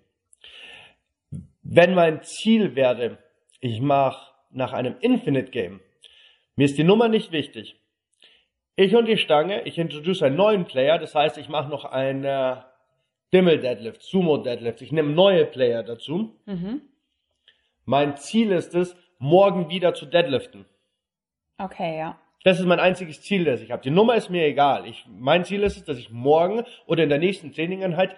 Wenn 1.62 1.94
mein 1.94 2.22
Ziel 2.22 2.74
wäre, 2.74 3.18
ich 3.60 3.80
mache 3.80 4.32
nach 4.50 4.72
einem 4.72 4.96
Infinite 5.00 5.50
Game, 5.50 5.80
mir 6.56 6.66
ist 6.66 6.78
die 6.78 6.84
Nummer 6.84 7.08
nicht 7.08 7.32
wichtig. 7.32 7.76
Ich 8.76 8.94
und 8.96 9.06
die 9.06 9.16
Stange, 9.16 9.62
ich 9.62 9.78
introduce 9.78 10.22
einen 10.22 10.36
neuen 10.36 10.64
Player, 10.64 10.98
das 10.98 11.14
heißt, 11.14 11.38
ich 11.38 11.48
mache 11.48 11.70
noch 11.70 11.84
ein 11.84 12.24
Dimmel 13.34 13.58
Deadlift, 13.58 14.00
Sumo 14.02 14.38
Deadlift. 14.38 14.80
Ich 14.80 14.92
nehme 14.92 15.10
neue 15.12 15.44
Player 15.44 15.82
dazu. 15.82 16.36
Mhm. 16.46 16.82
Mein 17.84 18.16
Ziel 18.16 18.52
ist 18.52 18.74
es, 18.74 18.96
morgen 19.18 19.68
wieder 19.68 19.92
zu 19.92 20.06
deadliften. 20.06 20.64
Okay, 21.58 21.98
ja. 21.98 22.18
Das 22.44 22.60
ist 22.60 22.66
mein 22.66 22.78
einziges 22.78 23.22
Ziel, 23.22 23.44
das 23.44 23.60
ich 23.60 23.72
habe. 23.72 23.82
Die 23.82 23.90
Nummer 23.90 24.14
ist 24.14 24.30
mir 24.30 24.46
egal. 24.46 24.86
Ich, 24.86 25.04
mein 25.08 25.44
Ziel 25.44 25.64
ist 25.64 25.76
es, 25.76 25.84
dass 25.84 25.98
ich 25.98 26.10
morgen 26.10 26.62
oder 26.86 27.02
in 27.02 27.08
der 27.08 27.18
nächsten 27.18 27.52
Trainingeinheit 27.52 28.14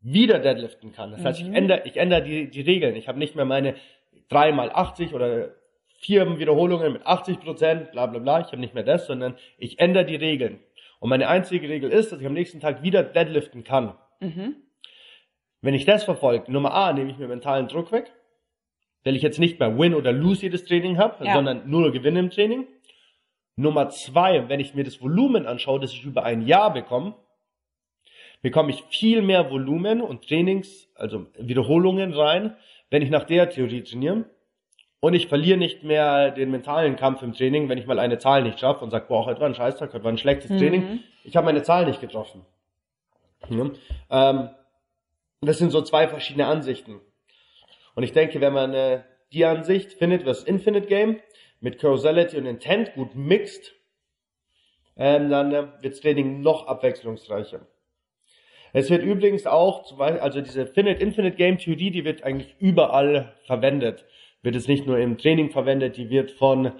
wieder 0.00 0.40
deadliften 0.40 0.92
kann. 0.92 1.12
Das 1.12 1.20
mhm. 1.20 1.24
heißt, 1.26 1.40
ich 1.40 1.48
mhm. 1.48 1.54
ändere, 1.54 1.82
ich 1.84 1.96
ändere 1.96 2.22
die, 2.22 2.50
die 2.50 2.62
Regeln. 2.62 2.96
Ich 2.96 3.06
habe 3.06 3.18
nicht 3.18 3.36
mehr 3.36 3.44
meine 3.44 3.76
3 4.30 4.52
mal 4.52 4.70
80 4.70 5.14
oder 5.14 5.50
vier 5.98 6.38
Wiederholungen 6.38 6.92
mit 6.92 7.06
80 7.06 7.38
Prozent, 7.38 7.92
bla 7.92 8.06
bla 8.06 8.18
bla. 8.18 8.40
Ich 8.40 8.46
habe 8.46 8.58
nicht 8.58 8.74
mehr 8.74 8.82
das, 8.82 9.06
sondern 9.06 9.36
ich 9.58 9.78
ändere 9.78 10.06
die 10.06 10.16
Regeln. 10.16 10.58
Und 10.98 11.10
meine 11.10 11.28
einzige 11.28 11.68
Regel 11.68 11.90
ist, 11.90 12.10
dass 12.10 12.20
ich 12.20 12.26
am 12.26 12.32
nächsten 12.32 12.58
Tag 12.58 12.82
wieder 12.82 13.04
deadliften 13.04 13.62
kann. 13.62 13.94
Mhm. 14.20 14.56
Wenn 15.62 15.74
ich 15.74 15.84
das 15.84 16.04
verfolge, 16.04 16.50
Nummer 16.50 16.72
A, 16.72 16.92
nehme 16.92 17.10
ich 17.10 17.18
mir 17.18 17.28
mentalen 17.28 17.68
Druck 17.68 17.92
weg 17.92 18.12
weil 19.04 19.16
ich 19.16 19.22
jetzt 19.22 19.38
nicht 19.38 19.58
mehr 19.58 19.78
Win 19.78 19.94
oder 19.94 20.12
Lose 20.12 20.42
jedes 20.42 20.64
Training 20.64 20.98
habe, 20.98 21.24
ja. 21.24 21.34
sondern 21.34 21.68
nur 21.68 21.92
Gewinne 21.92 22.20
im 22.20 22.30
Training. 22.30 22.66
Nummer 23.56 23.88
zwei, 23.90 24.48
wenn 24.48 24.60
ich 24.60 24.74
mir 24.74 24.84
das 24.84 25.00
Volumen 25.02 25.46
anschaue, 25.46 25.80
das 25.80 25.92
ich 25.92 26.04
über 26.04 26.24
ein 26.24 26.42
Jahr 26.42 26.72
bekomme, 26.72 27.14
bekomme 28.42 28.70
ich 28.70 28.82
viel 28.90 29.22
mehr 29.22 29.50
Volumen 29.50 30.00
und 30.00 30.26
Trainings, 30.26 30.88
also 30.94 31.26
Wiederholungen 31.38 32.14
rein, 32.14 32.56
wenn 32.90 33.02
ich 33.02 33.10
nach 33.10 33.24
der 33.24 33.50
Theorie 33.50 33.82
trainiere. 33.82 34.24
Und 35.02 35.14
ich 35.14 35.28
verliere 35.28 35.58
nicht 35.58 35.82
mehr 35.82 36.30
den 36.30 36.50
mentalen 36.50 36.96
Kampf 36.96 37.22
im 37.22 37.32
Training, 37.32 37.70
wenn 37.70 37.78
ich 37.78 37.86
mal 37.86 37.98
eine 37.98 38.18
Zahl 38.18 38.42
nicht 38.42 38.60
schaffe 38.60 38.84
und 38.84 38.90
sage, 38.90 39.06
boah, 39.08 39.24
heute 39.24 39.40
war 39.40 39.48
ein 39.48 39.54
Scheißtag, 39.54 39.94
heute 39.94 40.04
war 40.04 40.12
ein 40.12 40.18
schlechtes 40.18 40.50
mhm. 40.50 40.58
Training. 40.58 41.00
Ich 41.24 41.36
habe 41.36 41.46
meine 41.46 41.62
Zahl 41.62 41.86
nicht 41.86 42.02
getroffen. 42.02 42.44
Ja. 43.48 43.70
Ähm, 44.10 44.50
das 45.40 45.58
sind 45.58 45.70
so 45.70 45.82
zwei 45.82 46.08
verschiedene 46.08 46.46
Ansichten. 46.46 47.00
Und 47.94 48.02
ich 48.02 48.12
denke, 48.12 48.40
wenn 48.40 48.52
man 48.52 48.74
äh, 48.74 49.02
die 49.32 49.44
Ansicht 49.44 49.92
findet, 49.94 50.26
was 50.26 50.44
Infinite 50.44 50.86
Game 50.86 51.20
mit 51.60 51.78
Causality 51.78 52.36
und 52.36 52.46
Intent 52.46 52.94
gut 52.94 53.14
mixt, 53.14 53.72
ähm, 54.96 55.30
dann 55.30 55.52
äh, 55.52 55.66
wird 55.80 55.94
das 55.94 56.00
Training 56.00 56.42
noch 56.42 56.66
abwechslungsreicher. 56.66 57.66
Es 58.72 58.90
wird 58.90 59.02
übrigens 59.02 59.46
auch, 59.46 59.84
zum 59.84 59.98
Beispiel, 59.98 60.20
also 60.20 60.40
diese 60.40 60.66
Finite 60.66 61.02
Infinite 61.02 61.36
Game 61.36 61.58
Theorie, 61.58 61.90
die 61.90 62.04
wird 62.04 62.22
eigentlich 62.22 62.54
überall 62.60 63.34
verwendet. 63.46 64.04
Wird 64.42 64.54
es 64.54 64.68
nicht 64.68 64.86
nur 64.86 64.98
im 64.98 65.18
Training 65.18 65.50
verwendet, 65.50 65.96
die 65.96 66.08
wird 66.08 66.30
von 66.30 66.72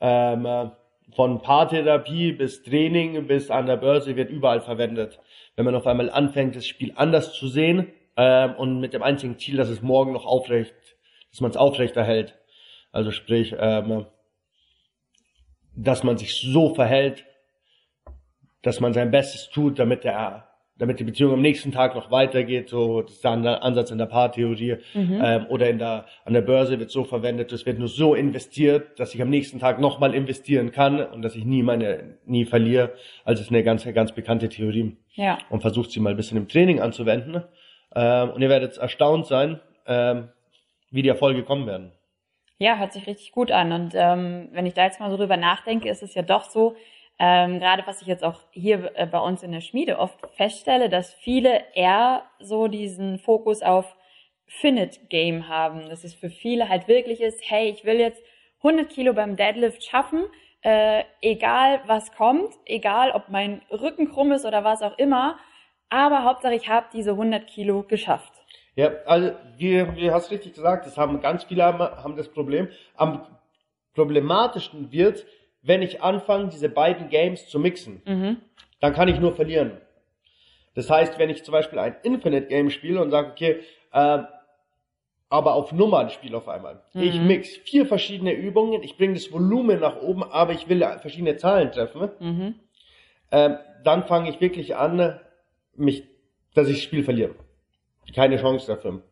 ähm, 0.00 0.46
äh, 0.46 0.70
von 1.14 1.40
Paartherapie 1.42 2.32
bis 2.32 2.62
Training 2.62 3.26
bis 3.26 3.50
an 3.50 3.66
der 3.66 3.76
Börse 3.76 4.16
wird 4.16 4.30
überall 4.30 4.60
verwendet. 4.60 5.18
Wenn 5.56 5.64
man 5.64 5.74
auf 5.74 5.86
einmal 5.86 6.10
anfängt, 6.10 6.54
das 6.56 6.66
Spiel 6.66 6.92
anders 6.94 7.32
zu 7.32 7.48
sehen, 7.48 7.92
ähm, 8.18 8.56
und 8.56 8.80
mit 8.80 8.94
dem 8.94 9.02
einzigen 9.04 9.38
Ziel, 9.38 9.56
dass 9.56 9.68
es 9.68 9.80
morgen 9.80 10.12
noch 10.12 10.26
aufrecht, 10.26 10.74
dass 11.30 11.40
man 11.40 11.52
es 11.52 11.56
aufrecht 11.56 11.96
erhält. 11.96 12.36
Also 12.90 13.12
sprich, 13.12 13.54
ähm, 13.56 14.06
dass 15.76 16.02
man 16.02 16.18
sich 16.18 16.34
so 16.40 16.74
verhält, 16.74 17.24
dass 18.62 18.80
man 18.80 18.92
sein 18.92 19.12
Bestes 19.12 19.50
tut, 19.50 19.78
damit 19.78 20.02
der 20.02 20.47
damit 20.78 21.00
die 21.00 21.04
Beziehung 21.04 21.32
am 21.32 21.42
nächsten 21.42 21.72
Tag 21.72 21.94
noch 21.94 22.10
weitergeht, 22.10 22.68
so 22.68 23.02
das 23.02 23.12
ist 23.12 23.24
der 23.24 23.62
Ansatz 23.62 23.90
in 23.90 23.98
der 23.98 24.06
Paartheorie 24.06 24.76
mhm. 24.94 25.20
ähm, 25.22 25.46
oder 25.48 25.68
in 25.68 25.78
der 25.78 26.06
an 26.24 26.32
der 26.32 26.40
Börse 26.40 26.78
wird 26.78 26.90
so 26.90 27.04
verwendet, 27.04 27.52
es 27.52 27.66
wird 27.66 27.78
nur 27.78 27.88
so 27.88 28.14
investiert, 28.14 28.98
dass 28.98 29.14
ich 29.14 29.20
am 29.20 29.30
nächsten 29.30 29.58
Tag 29.58 29.80
nochmal 29.80 30.14
investieren 30.14 30.70
kann 30.70 31.00
und 31.00 31.22
dass 31.22 31.34
ich 31.34 31.44
nie 31.44 31.62
meine 31.62 32.18
nie 32.24 32.44
verliere. 32.44 32.92
Also 33.24 33.40
es 33.40 33.48
ist 33.48 33.52
eine 33.52 33.64
ganz 33.64 33.84
ganz 33.92 34.12
bekannte 34.12 34.48
Theorie 34.48 34.96
ja. 35.14 35.38
und 35.50 35.60
versucht 35.60 35.90
sie 35.90 36.00
mal 36.00 36.10
ein 36.10 36.16
bisschen 36.16 36.38
im 36.38 36.48
Training 36.48 36.80
anzuwenden. 36.80 37.42
Ähm, 37.94 38.30
und 38.30 38.42
ihr 38.42 38.48
werdet 38.48 38.76
erstaunt 38.76 39.26
sein, 39.26 39.60
ähm, 39.86 40.28
wie 40.90 41.02
die 41.02 41.08
Erfolge 41.08 41.42
kommen 41.42 41.66
werden. 41.66 41.92
Ja, 42.58 42.76
hört 42.76 42.92
sich 42.92 43.06
richtig 43.06 43.32
gut 43.32 43.52
an. 43.52 43.72
Und 43.72 43.92
ähm, 43.94 44.48
wenn 44.52 44.66
ich 44.66 44.74
da 44.74 44.84
jetzt 44.84 45.00
mal 45.00 45.10
so 45.10 45.16
drüber 45.16 45.36
nachdenke, 45.36 45.88
ist 45.88 46.02
es 46.02 46.14
ja 46.14 46.22
doch 46.22 46.44
so, 46.44 46.74
ähm, 47.18 47.58
gerade 47.58 47.84
was 47.86 48.00
ich 48.00 48.06
jetzt 48.06 48.24
auch 48.24 48.40
hier 48.50 48.92
äh, 48.94 49.06
bei 49.06 49.18
uns 49.18 49.42
in 49.42 49.52
der 49.52 49.60
Schmiede 49.60 49.98
oft 49.98 50.18
feststelle, 50.36 50.88
dass 50.88 51.14
viele 51.14 51.62
eher 51.74 52.22
so 52.38 52.68
diesen 52.68 53.18
Fokus 53.18 53.62
auf 53.62 53.96
Finite 54.46 55.00
Game 55.08 55.48
haben. 55.48 55.88
Dass 55.88 56.04
es 56.04 56.14
für 56.14 56.30
viele 56.30 56.68
halt 56.68 56.88
wirklich 56.88 57.20
ist, 57.20 57.40
hey, 57.44 57.70
ich 57.70 57.84
will 57.84 57.98
jetzt 57.98 58.22
100 58.58 58.88
Kilo 58.88 59.12
beim 59.12 59.36
Deadlift 59.36 59.84
schaffen, 59.84 60.24
äh, 60.62 61.04
egal 61.20 61.80
was 61.86 62.12
kommt, 62.12 62.52
egal 62.64 63.12
ob 63.12 63.28
mein 63.28 63.62
Rücken 63.70 64.10
krumm 64.10 64.32
ist 64.32 64.44
oder 64.44 64.64
was 64.64 64.82
auch 64.82 64.98
immer, 64.98 65.38
aber 65.90 66.24
Hauptsache, 66.24 66.54
ich 66.54 66.68
habe 66.68 66.86
diese 66.92 67.12
100 67.12 67.46
Kilo 67.46 67.82
geschafft. 67.82 68.32
Ja, 68.74 68.90
also 69.06 69.32
wie, 69.56 69.96
wie 69.96 70.10
hast 70.10 70.30
richtig 70.30 70.54
gesagt, 70.54 70.86
das 70.86 70.96
haben 70.96 71.20
ganz 71.20 71.44
viele 71.44 71.64
haben, 71.64 71.80
haben 71.80 72.16
das 72.16 72.28
Problem. 72.28 72.68
Am 72.94 73.26
problematischsten 73.94 74.92
wird, 74.92 75.26
wenn 75.68 75.82
ich 75.82 76.02
anfange, 76.02 76.48
diese 76.48 76.70
beiden 76.70 77.10
Games 77.10 77.46
zu 77.46 77.60
mixen. 77.60 78.00
Mhm. 78.06 78.38
Dann 78.80 78.94
kann 78.94 79.08
ich 79.08 79.20
nur 79.20 79.34
verlieren. 79.34 79.76
Das 80.74 80.88
heißt, 80.88 81.18
wenn 81.18 81.28
ich 81.28 81.44
zum 81.44 81.52
Beispiel 81.52 81.78
ein 81.78 81.96
Infinite 82.02 82.46
Game 82.46 82.70
spiele 82.70 83.02
und 83.02 83.10
sage, 83.10 83.30
okay, 83.30 83.60
äh, 83.92 84.18
aber 85.28 85.54
auf 85.54 85.72
Nummern 85.72 86.08
spiele 86.08 86.38
auf 86.38 86.48
einmal. 86.48 86.82
Mhm. 86.94 87.02
Ich 87.02 87.20
mix 87.20 87.48
vier 87.56 87.84
verschiedene 87.84 88.32
Übungen, 88.32 88.82
ich 88.82 88.96
bringe 88.96 89.14
das 89.14 89.30
Volumen 89.30 89.80
nach 89.80 90.00
oben, 90.00 90.22
aber 90.24 90.52
ich 90.52 90.68
will 90.70 90.80
verschiedene 91.00 91.36
Zahlen 91.36 91.70
treffen. 91.70 92.08
Mhm. 92.18 92.54
Äh, 93.30 93.56
dann 93.84 94.04
fange 94.04 94.30
ich 94.30 94.40
wirklich 94.40 94.74
an, 94.74 95.20
mich, 95.74 96.04
dass 96.54 96.68
ich 96.68 96.76
das 96.76 96.82
Spiel 96.82 97.04
verliere. 97.04 97.34
Keine 98.14 98.38
Chance 98.38 98.68
dafür. 98.68 99.02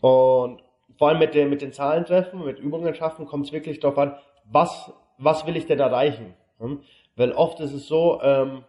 Und 0.00 0.62
vor 0.98 1.08
allem 1.08 1.20
mit 1.20 1.34
den, 1.34 1.48
mit 1.48 1.62
den 1.62 1.72
Zahlen 1.72 2.04
treffen, 2.04 2.44
mit 2.44 2.58
Übungen 2.58 2.92
schaffen, 2.94 3.26
kommt 3.26 3.46
es 3.46 3.52
wirklich 3.52 3.78
darauf 3.78 3.98
an, 3.98 4.16
was, 4.44 4.92
was 5.18 5.46
will 5.46 5.56
ich 5.56 5.66
denn 5.66 5.80
erreichen? 5.80 6.34
Hm? 6.58 6.82
Weil 7.16 7.32
oft 7.32 7.60
ist 7.60 7.72
es 7.72 7.86
so, 7.86 8.20
ähm, 8.22 8.64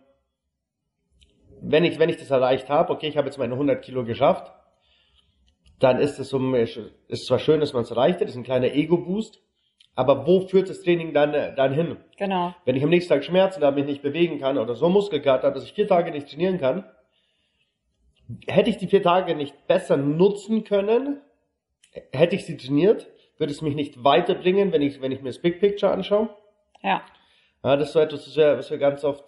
wenn 1.62 1.84
ich, 1.84 2.00
wenn 2.00 2.10
ich 2.10 2.18
das 2.18 2.30
erreicht 2.30 2.70
habe, 2.70 2.94
okay, 2.94 3.08
ich 3.08 3.18
habe 3.18 3.28
jetzt 3.28 3.38
meine 3.38 3.54
100 3.54 3.84
Kilo 3.84 4.04
geschafft, 4.04 4.52
dann 5.80 6.00
ist 6.00 6.20
es 6.20 6.30
so, 6.30 6.40
ist 7.08 7.26
zwar 7.26 7.40
schön, 7.40 7.60
dass 7.60 7.74
man 7.74 7.84
es 7.84 7.92
erreicht 7.92 8.22
hat, 8.22 8.28
ist 8.28 8.36
ein 8.36 8.44
kleiner 8.44 8.74
Ego-Boost, 8.74 9.42
aber 9.96 10.28
wo 10.28 10.42
führt 10.42 10.70
das 10.70 10.82
Training 10.82 11.14
dann, 11.14 11.56
dann 11.56 11.74
hin? 11.74 11.98
Genau. 12.18 12.54
Wenn 12.66 12.76
ich 12.76 12.84
am 12.84 12.90
nächsten 12.90 13.14
Tag 13.14 13.24
Schmerzen 13.24 13.64
habe, 13.64 13.78
mich 13.78 13.86
nicht 13.86 14.02
bewegen 14.02 14.40
kann 14.40 14.58
oder 14.58 14.76
so 14.76 14.90
Muskelkater 14.90 15.48
habe, 15.48 15.56
dass 15.56 15.64
ich 15.64 15.74
vier 15.74 15.88
Tage 15.88 16.12
nicht 16.12 16.30
trainieren 16.30 16.60
kann, 16.60 16.86
hätte 18.48 18.70
ich 18.70 18.78
die 18.78 18.88
vier 18.88 19.04
Tage 19.04 19.36
nicht 19.36 19.68
besser 19.68 19.98
nutzen 19.98 20.64
können, 20.64 21.22
hätte 22.12 22.36
ich 22.36 22.46
sie 22.46 22.58
trainiert, 22.58 23.08
wird 23.38 23.52
es 23.52 23.62
mich 23.62 23.76
nicht 23.76 24.04
weiterbringen, 24.04 24.72
wenn 24.72 24.82
ich, 24.82 25.02
wenn 25.02 25.12
ich 25.12 25.22
mir 25.22 25.30
das 25.30 25.40
Big 25.42 25.60
Picture 25.60 25.92
anschaue. 25.92 26.30
Ja. 26.82 27.04
Ja, 27.64 27.76
das 27.76 27.88
ist 27.88 27.94
so 27.94 28.00
etwas, 28.00 28.28
was 28.28 28.38
wir, 28.38 28.58
was 28.58 28.70
wir 28.70 28.78
ganz 28.78 29.04
oft, 29.04 29.24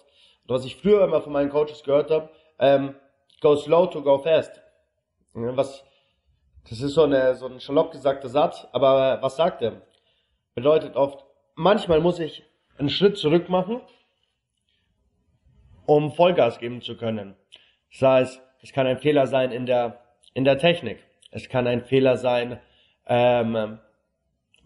was 0.45 0.65
ich 0.65 0.75
früher 0.75 1.03
immer 1.03 1.21
von 1.21 1.33
meinen 1.33 1.49
Coaches 1.49 1.83
gehört 1.83 2.11
habe, 2.11 2.29
ähm, 2.59 2.95
go 3.41 3.55
slow 3.55 3.87
to 3.89 4.01
go 4.01 4.17
fast. 4.19 4.61
Ja, 5.35 5.55
was, 5.57 5.83
das 6.69 6.81
ist 6.81 6.93
so, 6.93 7.03
eine, 7.03 7.35
so 7.35 7.47
ein 7.47 7.59
schalopp 7.59 7.91
gesagter 7.91 8.29
Satz, 8.29 8.67
aber 8.71 9.21
was 9.21 9.35
sagt 9.35 9.61
er? 9.61 9.81
Bedeutet 10.55 10.95
oft, 10.95 11.25
manchmal 11.55 11.99
muss 11.99 12.19
ich 12.19 12.43
einen 12.77 12.89
Schritt 12.89 13.17
zurück 13.17 13.49
machen, 13.49 13.81
um 15.85 16.11
Vollgas 16.11 16.59
geben 16.59 16.81
zu 16.81 16.97
können. 16.97 17.35
Das 17.91 18.01
heißt, 18.01 18.41
es 18.61 18.73
kann 18.73 18.87
ein 18.87 18.99
Fehler 18.99 19.27
sein 19.27 19.51
in 19.51 19.65
der, 19.65 20.03
in 20.33 20.43
der 20.43 20.57
Technik. 20.57 21.03
Es 21.31 21.49
kann 21.49 21.67
ein 21.67 21.83
Fehler 21.83 22.17
sein 22.17 22.59
ähm, 23.07 23.79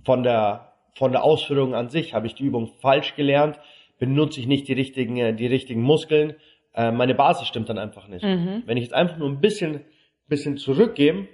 von, 0.04 0.24
der, 0.24 0.74
von 0.96 1.12
der 1.12 1.24
Ausführung 1.24 1.76
an 1.76 1.90
sich. 1.90 2.14
Habe 2.14 2.28
ich 2.28 2.36
die 2.36 2.44
Übung 2.44 2.68
falsch 2.80 3.16
gelernt? 3.16 3.60
Benutze 4.00 4.40
ich 4.40 4.48
nicht 4.48 4.68
die 4.68 4.74
richtigen, 4.74 5.38
die 5.38 5.48
richtigen 5.48 5.82
Muskeln? 5.82 6.36
Äh, 6.74 6.92
meine 6.92 7.16
Basis 7.16 7.48
stimmt 7.48 7.70
dann 7.70 7.78
einfach 7.78 8.08
nicht. 8.08 8.24
Mhm. 8.24 8.64
Wenn 8.66 8.78
ich 8.78 8.84
jetzt 8.84 8.94
einfach 8.94 9.18
nur 9.18 9.30
ein 9.30 9.42
bisschen, 9.42 9.82
bisschen 10.28 10.58
zurückgehe 10.58 11.28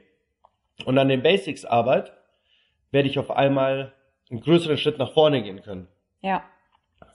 und 0.85 0.97
an 0.97 1.07
den 1.07 1.21
Basics 1.21 1.65
arbeite, 1.65 2.11
werde 2.91 3.07
ich 3.07 3.19
auf 3.19 3.31
einmal 3.31 3.93
einen 4.29 4.41
größeren 4.41 4.77
Schritt 4.77 4.97
nach 4.97 5.13
vorne 5.13 5.41
gehen 5.41 5.61
können. 5.61 5.87
Ja. 6.21 6.43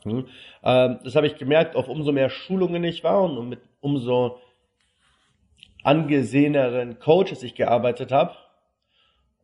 Hm. 0.04 0.26
Ähm, 0.62 0.98
das 1.04 1.16
habe 1.16 1.26
ich 1.26 1.36
gemerkt, 1.36 1.76
auf 1.76 1.88
umso 1.88 2.12
mehr 2.12 2.30
Schulungen 2.30 2.84
ich 2.84 3.04
war 3.04 3.22
und 3.22 3.48
mit 3.48 3.60
umso 3.80 4.38
angeseheneren 5.82 6.98
Coaches 6.98 7.42
ich 7.42 7.54
gearbeitet 7.54 8.12
habe, 8.12 8.36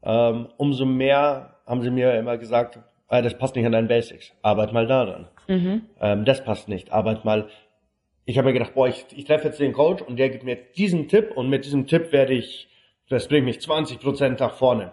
ähm, 0.02 0.48
umso 0.56 0.84
mehr 0.84 1.57
haben 1.68 1.82
sie 1.82 1.90
mir 1.90 2.14
immer 2.14 2.38
gesagt, 2.38 2.80
ah, 3.08 3.22
das 3.22 3.36
passt 3.36 3.54
nicht 3.54 3.66
an 3.66 3.72
deinen 3.72 3.88
Basics, 3.88 4.32
arbeit 4.42 4.72
mal 4.72 4.86
daran. 4.86 5.28
Mhm. 5.46 5.82
Ähm, 6.00 6.24
das 6.24 6.42
passt 6.42 6.68
nicht, 6.68 6.90
arbeit 6.92 7.24
mal. 7.24 7.48
Ich 8.24 8.38
habe 8.38 8.48
mir 8.48 8.54
gedacht, 8.54 8.74
boah, 8.74 8.88
ich, 8.88 9.06
ich 9.14 9.24
treffe 9.24 9.48
jetzt 9.48 9.60
den 9.60 9.72
Coach 9.72 10.02
und 10.02 10.18
der 10.18 10.30
gibt 10.30 10.44
mir 10.44 10.56
diesen 10.56 11.08
Tipp 11.08 11.32
und 11.36 11.48
mit 11.48 11.64
diesem 11.64 11.86
Tipp 11.86 12.12
werde 12.12 12.34
ich, 12.34 12.68
das 13.08 13.28
bringt 13.28 13.44
mich 13.44 13.58
20% 13.58 14.40
nach 14.40 14.54
vorne. 14.54 14.92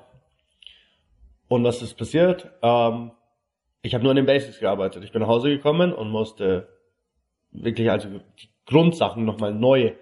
Und 1.47 1.63
was 1.63 1.81
ist 1.81 1.97
passiert? 1.97 2.51
Ähm, 2.61 3.11
ich 3.81 3.93
habe 3.93 4.03
nur 4.03 4.11
an 4.11 4.17
den 4.17 4.25
Basics 4.25 4.59
gearbeitet. 4.59 5.03
Ich 5.03 5.11
bin 5.11 5.21
nach 5.21 5.27
Hause 5.27 5.49
gekommen 5.49 5.93
und 5.93 6.09
musste 6.09 6.67
wirklich 7.51 7.89
also 7.91 8.09
die 8.09 8.49
Grundsachen 8.65 9.25
nochmal 9.25 9.53
neu, 9.53 9.93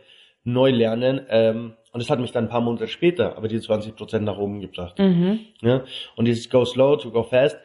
neu 0.43 0.69
lernen. 0.71 1.25
Ähm, 1.29 1.73
und 1.93 2.01
das 2.01 2.09
hat 2.09 2.19
mich 2.19 2.31
dann 2.31 2.45
ein 2.45 2.49
paar 2.49 2.61
Monate 2.61 2.87
später 2.87 3.37
aber 3.37 3.47
diese 3.47 3.71
20% 3.71 4.19
nach 4.19 4.37
oben 4.37 4.59
gebracht. 4.59 4.99
Mhm. 4.99 5.39
Ja? 5.61 5.83
Und 6.15 6.25
dieses 6.25 6.49
Go 6.49 6.65
Slow 6.65 6.97
to 6.97 7.11
Go 7.11 7.23
Fast 7.23 7.57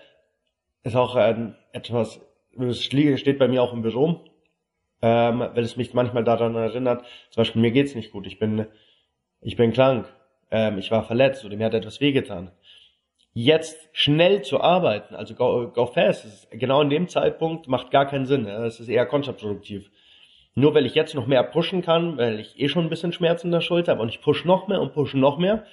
ist 0.85 0.95
auch 0.95 1.17
ein, 1.17 1.57
etwas, 1.73 2.21
das 2.57 2.83
steht 2.83 3.39
bei 3.39 3.49
mir 3.49 3.63
auch 3.63 3.73
im 3.73 3.83
Büro, 3.83 4.21
ähm, 5.03 5.41
weil 5.41 5.65
es 5.65 5.77
mich 5.77 5.95
manchmal 5.95 6.25
daran 6.25 6.55
erinnert, 6.55 7.05
zum 7.31 7.41
Beispiel 7.41 7.63
mir 7.63 7.71
geht's 7.71 7.95
nicht 7.95 8.13
gut, 8.13 8.27
ich 8.27 8.39
bin, 8.39 8.67
ich 9.41 9.57
bin 9.57 9.73
krank, 9.73 10.07
ähm, 10.51 10.79
ich 10.79 10.91
war 10.91 11.05
verletzt 11.05 11.45
oder 11.45 11.57
mir 11.57 11.67
hat 11.67 11.75
etwas 11.75 12.01
wehgetan. 12.01 12.51
Jetzt 13.33 13.89
schnell 13.93 14.43
zu 14.43 14.61
arbeiten, 14.61 15.15
also 15.15 15.35
go, 15.35 15.71
go 15.73 15.87
fast, 15.87 16.25
ist 16.25 16.51
genau 16.51 16.83
in 16.83 16.91
dem 16.91 17.09
Zeitpunkt 17.09 17.69
macht 17.69 17.91
gar 17.91 18.07
keinen 18.07 18.27
Sinn. 18.27 18.45
Das 18.45 18.81
ist 18.81 18.89
eher 18.89 19.07
kontraproduktiv. 19.07 19.91
Nur 20.55 20.75
weil 20.75 20.87
ich 20.87 20.95
jetzt 20.95 21.15
noch 21.15 21.27
mehr 21.27 21.43
pushen 21.45 21.83
kann, 21.83 22.17
weil 22.17 22.41
ich 22.41 22.59
eh 22.59 22.69
schon 22.69 22.85
ein 22.85 22.91
bisschen 22.91 23.13
Schmerzen 23.13 23.49
in 23.49 23.53
der 23.53 23.61
Schulter 23.61 23.93
habe 23.93 24.03
und 24.03 24.09
ich 24.09 24.21
push 24.21 24.45
noch 24.45 24.67
mehr 24.69 24.81
und 24.81 24.93
push 24.93 25.15
noch 25.15 25.39
mehr 25.39 25.65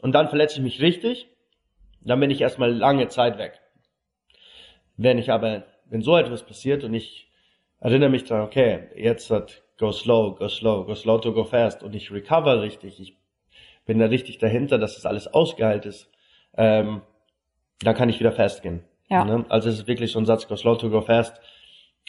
und 0.00 0.12
dann 0.12 0.28
verletze 0.28 0.56
ich 0.56 0.62
mich 0.62 0.80
richtig, 0.80 1.28
dann 2.00 2.18
bin 2.20 2.30
ich 2.30 2.40
erstmal 2.40 2.72
lange 2.72 3.08
Zeit 3.08 3.38
weg. 3.38 3.60
Wenn 4.96 5.18
ich 5.18 5.30
aber, 5.30 5.64
wenn 5.86 6.02
so 6.02 6.16
etwas 6.16 6.44
passiert 6.44 6.84
und 6.84 6.94
ich 6.94 7.30
erinnere 7.78 8.10
mich 8.10 8.24
daran, 8.24 8.46
okay, 8.46 8.88
jetzt 8.96 9.30
hat 9.30 9.62
go 9.78 9.92
slow, 9.92 10.34
go 10.34 10.48
slow, 10.48 10.84
go 10.84 10.94
slow 10.94 11.20
to 11.20 11.32
go 11.32 11.44
fast 11.44 11.82
und 11.82 11.94
ich 11.94 12.10
recover 12.10 12.62
richtig, 12.62 13.00
ich 13.00 13.16
bin 13.84 13.98
da 13.98 14.06
richtig 14.06 14.38
dahinter, 14.38 14.78
dass 14.78 14.94
das 14.94 15.06
alles 15.06 15.26
ausgeheilt 15.28 15.86
ist, 15.86 16.10
ähm, 16.56 17.02
dann 17.80 17.94
kann 17.94 18.08
ich 18.08 18.20
wieder 18.20 18.32
festgehen. 18.32 18.84
Ja. 19.08 19.24
Ne? 19.24 19.44
Also 19.48 19.68
es 19.68 19.80
ist 19.80 19.86
wirklich 19.86 20.12
so 20.12 20.18
ein 20.18 20.26
Satz, 20.26 20.46
go 20.48 20.56
slow 20.56 20.76
to 20.76 20.90
go 20.90 21.00
fast. 21.00 21.40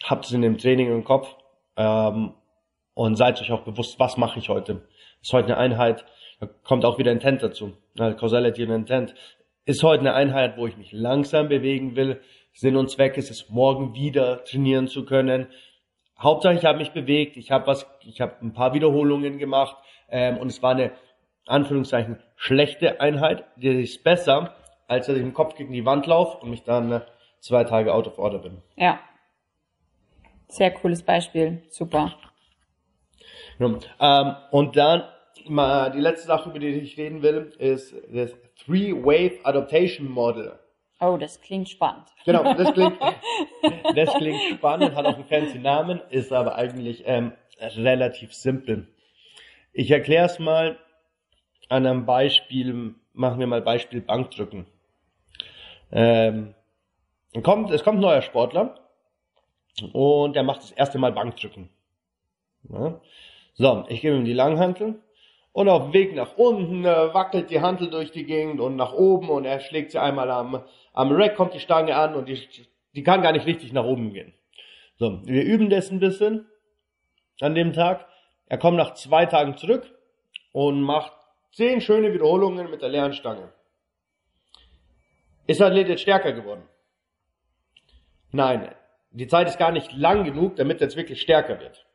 Habt 0.04 0.26
es 0.26 0.32
in 0.32 0.42
dem 0.42 0.58
Training 0.58 0.92
im 0.92 1.04
Kopf 1.04 1.36
ähm, 1.78 2.34
und 2.94 3.16
seid 3.16 3.42
euch 3.42 3.52
auch 3.52 3.64
bewusst, 3.64 4.00
was 4.00 4.18
mache 4.18 4.40
ich 4.40 4.50
heute. 4.50 4.88
Ist 5.22 5.34
heute 5.34 5.48
eine 5.48 5.58
Einheit, 5.58 6.06
da 6.40 6.48
kommt 6.64 6.86
auch 6.86 6.98
wieder 6.98 7.12
Intent 7.12 7.42
dazu. 7.42 7.74
Also 7.98 8.18
Causality 8.18 8.64
und 8.64 8.72
Intent. 8.72 9.16
Ist 9.66 9.82
heute 9.84 10.02
eine 10.02 10.14
Einheit, 10.14 10.58
wo 10.58 10.68
ich 10.68 10.78
mich 10.78 10.92
langsam 10.92 11.48
bewegen 11.48 11.96
will. 11.96 12.22
Sinn 12.52 12.76
und 12.76 12.90
Zweck 12.90 13.18
ist 13.18 13.32
es, 13.32 13.50
morgen 13.50 13.96
wieder 13.96 14.44
trainieren 14.44 14.88
zu 14.88 15.06
können. 15.06 15.48
Hauptsache, 16.20 16.56
ich 16.56 16.66
habe 16.66 16.78
mich 16.78 16.92
bewegt, 16.92 17.38
ich 17.38 17.52
habe 17.52 17.68
was, 17.68 17.88
ich 18.02 18.22
habe 18.22 18.36
ein 18.42 18.54
paar 18.54 18.74
Wiederholungen 18.74 19.40
gemacht 19.40 19.78
ähm, 20.10 20.38
und 20.38 20.48
es 20.48 20.62
war 20.62 20.72
eine 20.72 20.92
Anführungszeichen 21.46 22.20
schlechte 22.36 23.02
Einheit. 23.02 23.46
Die 23.56 23.82
ist 23.82 24.04
besser, 24.04 24.54
als 24.88 25.08
dass 25.08 25.16
ich 25.16 25.24
im 25.24 25.34
Kopf 25.34 25.56
gegen 25.56 25.74
die 25.74 25.86
Wand 25.86 26.06
laufe 26.06 26.38
und 26.38 26.50
mich 26.50 26.64
dann 26.64 26.92
äh, 26.92 27.02
zwei 27.40 27.64
Tage 27.64 27.94
out 27.94 28.08
of 28.08 28.20
order 28.20 28.40
bin. 28.40 28.62
Ja. 28.76 29.00
Sehr 30.54 30.70
cooles 30.70 31.02
Beispiel. 31.02 31.64
Super. 31.70 32.14
Ja, 33.58 33.80
ähm, 34.00 34.36
und 34.52 34.78
dann 34.78 35.04
mal 35.48 35.90
die 35.90 36.00
letzte 36.00 36.28
Sache, 36.28 36.52
über 36.52 36.60
die 36.60 36.68
ich 36.68 36.96
reden 36.96 37.24
will, 37.24 37.52
ist 37.58 37.96
das 38.14 38.36
Three-Wave 38.64 39.40
Adaptation 39.44 40.08
Model. 40.08 40.60
Oh, 41.00 41.18
das 41.18 41.42
klingt 41.42 41.70
spannend. 41.70 42.06
Genau, 42.26 42.44
das 42.54 42.72
klingt, 42.74 43.00
das 43.96 44.14
klingt 44.14 44.42
spannend, 44.44 44.94
hat 44.94 45.08
auch 45.08 45.16
einen 45.16 45.26
fancy 45.26 45.58
Namen, 45.58 46.02
ist 46.12 46.32
aber 46.32 46.54
eigentlich 46.54 47.02
ähm, 47.08 47.32
relativ 47.60 48.32
simpel. 48.36 48.88
Ich 49.72 49.90
erkläre 49.90 50.28
es 50.28 50.38
mal 50.38 50.78
an 51.68 51.88
einem 51.88 52.06
Beispiel, 52.06 52.94
machen 53.14 53.40
wir 53.40 53.48
mal 53.48 53.64
Beispiel 53.64 54.02
Bankdrücken. 54.02 54.68
Ähm, 55.92 56.54
kommt, 57.42 57.72
es 57.72 57.84
kommt 57.84 57.98
ein 57.98 58.02
neuer 58.02 58.22
Sportler 58.22 58.83
und 59.94 60.36
der 60.36 60.44
macht 60.44 60.64
das 60.64 60.72
erste 60.72 61.00
Mal 61.00 61.12
Bankdrücken. 61.12 61.70
Ja. 62.70 63.00
So, 63.56 63.86
ich 63.90 64.02
gebe 64.02 64.16
ihm 64.16 64.26
die 64.26 64.34
Langhantel 64.34 65.02
und 65.52 65.70
auf 65.70 65.84
dem 65.84 65.94
Weg 65.94 66.16
nach 66.16 66.38
unten 66.38 66.86
äh, 66.86 67.14
wackelt 67.14 67.50
die 67.50 67.62
Hantel 67.62 67.90
durch 67.90 68.12
die 68.12 68.26
Gegend 68.26 68.60
und 68.60 68.76
nach 68.76 68.94
oben 68.94 69.30
und 69.30 69.46
er 69.46 69.60
schlägt 69.60 69.92
sie 69.92 70.02
einmal 70.02 70.32
am, 70.32 70.64
am 70.94 71.12
Rack, 71.12 71.36
kommt 71.36 71.54
die 71.54 71.60
Stange 71.60 71.96
an 71.96 72.16
und 72.16 72.28
die, 72.28 72.40
die 72.96 73.04
kann 73.04 73.22
gar 73.22 73.32
nicht 73.32 73.46
richtig 73.46 73.72
nach 73.74 73.86
oben 73.86 74.14
gehen. 74.14 74.34
So, 74.98 75.20
wir 75.26 75.44
üben 75.44 75.70
das 75.70 75.92
ein 75.92 76.00
bisschen 76.00 76.48
an 77.40 77.56
dem 77.56 77.74
Tag. 77.74 78.08
Er 78.48 78.58
kommt 78.58 78.78
nach 78.78 78.94
zwei 78.94 79.26
Tagen 79.26 79.58
zurück 79.58 79.92
und 80.52 80.82
macht 80.82 81.14
zehn 81.52 81.82
schöne 81.82 82.14
Wiederholungen 82.14 82.70
mit 82.70 82.82
der 82.82 82.90
leeren 82.90 83.14
Stange. 83.14 83.52
Ist 85.46 85.60
der 85.60 85.68
Athlet 85.68 85.90
jetzt 85.90 86.02
stärker 86.02 86.32
geworden? 86.32 86.64
Nein, 88.32 88.74
die 89.14 89.28
Zeit 89.28 89.48
ist 89.48 89.60
gar 89.60 89.72
nicht 89.72 89.94
lang 89.94 90.24
genug, 90.24 90.56
damit 90.56 90.82
er 90.82 90.88
jetzt 90.88 90.98
wirklich 90.98 91.22
stärker 91.22 91.60
wird. 91.60 91.86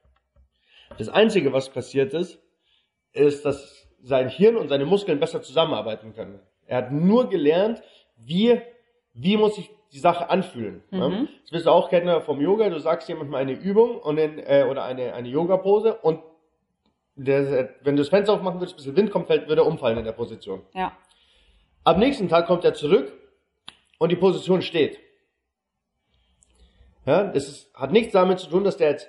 Das 0.96 1.08
Einzige, 1.08 1.52
was 1.52 1.70
passiert 1.70 2.14
ist, 2.14 2.38
ist, 3.12 3.44
dass 3.44 3.88
sein 4.02 4.28
Hirn 4.28 4.56
und 4.56 4.68
seine 4.68 4.84
Muskeln 4.84 5.18
besser 5.18 5.42
zusammenarbeiten 5.42 6.14
können. 6.14 6.40
Er 6.66 6.78
hat 6.78 6.92
nur 6.92 7.28
gelernt, 7.28 7.82
wie, 8.16 8.60
wie 9.14 9.36
muss 9.36 9.58
ich 9.58 9.70
die 9.92 9.98
Sache 9.98 10.30
anfühlen. 10.30 10.82
Mhm. 10.90 11.28
Das 11.42 11.52
wirst 11.52 11.66
du 11.66 11.70
auch 11.70 11.88
kennen 11.88 12.20
vom 12.22 12.40
Yoga. 12.40 12.68
Du 12.68 12.78
sagst 12.78 13.08
jemand 13.08 13.30
mal 13.30 13.38
eine 13.38 13.52
Übung 13.52 13.98
und 13.98 14.16
dann, 14.16 14.38
äh, 14.38 14.66
oder 14.68 14.84
eine, 14.84 15.14
eine 15.14 15.28
Yoga-Pose 15.28 15.94
und 15.94 16.20
der, 17.16 17.74
wenn 17.82 17.96
du 17.96 18.02
das 18.02 18.10
Fenster 18.10 18.32
aufmachen 18.34 18.60
würdest, 18.60 18.76
bis 18.76 18.84
der 18.84 18.94
Wind 18.94 19.10
kommt, 19.10 19.26
fällt, 19.26 19.48
würde 19.48 19.62
er 19.62 19.66
umfallen 19.66 19.98
in 19.98 20.04
der 20.04 20.12
Position. 20.12 20.62
Ja. 20.72 20.96
Am 21.82 21.98
nächsten 21.98 22.28
Tag 22.28 22.46
kommt 22.46 22.64
er 22.64 22.74
zurück 22.74 23.12
und 23.98 24.12
die 24.12 24.16
Position 24.16 24.62
steht. 24.62 25.00
Ja, 27.08 27.24
das 27.24 27.48
ist, 27.48 27.74
hat 27.74 27.90
nichts 27.90 28.12
damit 28.12 28.38
zu 28.38 28.50
tun, 28.50 28.64
dass 28.64 28.76
der 28.76 28.90
jetzt 28.90 29.08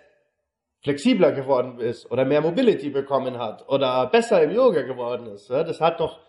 flexibler 0.82 1.34
geworden 1.34 1.80
ist 1.80 2.10
oder 2.10 2.24
mehr 2.24 2.40
Mobility 2.40 2.90
bekommen 2.90 3.38
hat 3.38 3.68
oder 3.68 4.08
besser 4.08 4.42
im 4.42 4.52
Yoga 4.52 4.84
geworden 4.84 5.28
ist. 5.28 5.50
Ja, 5.50 5.66
das 5.66 5.82
hat 5.82 6.00
doch, 6.00 6.20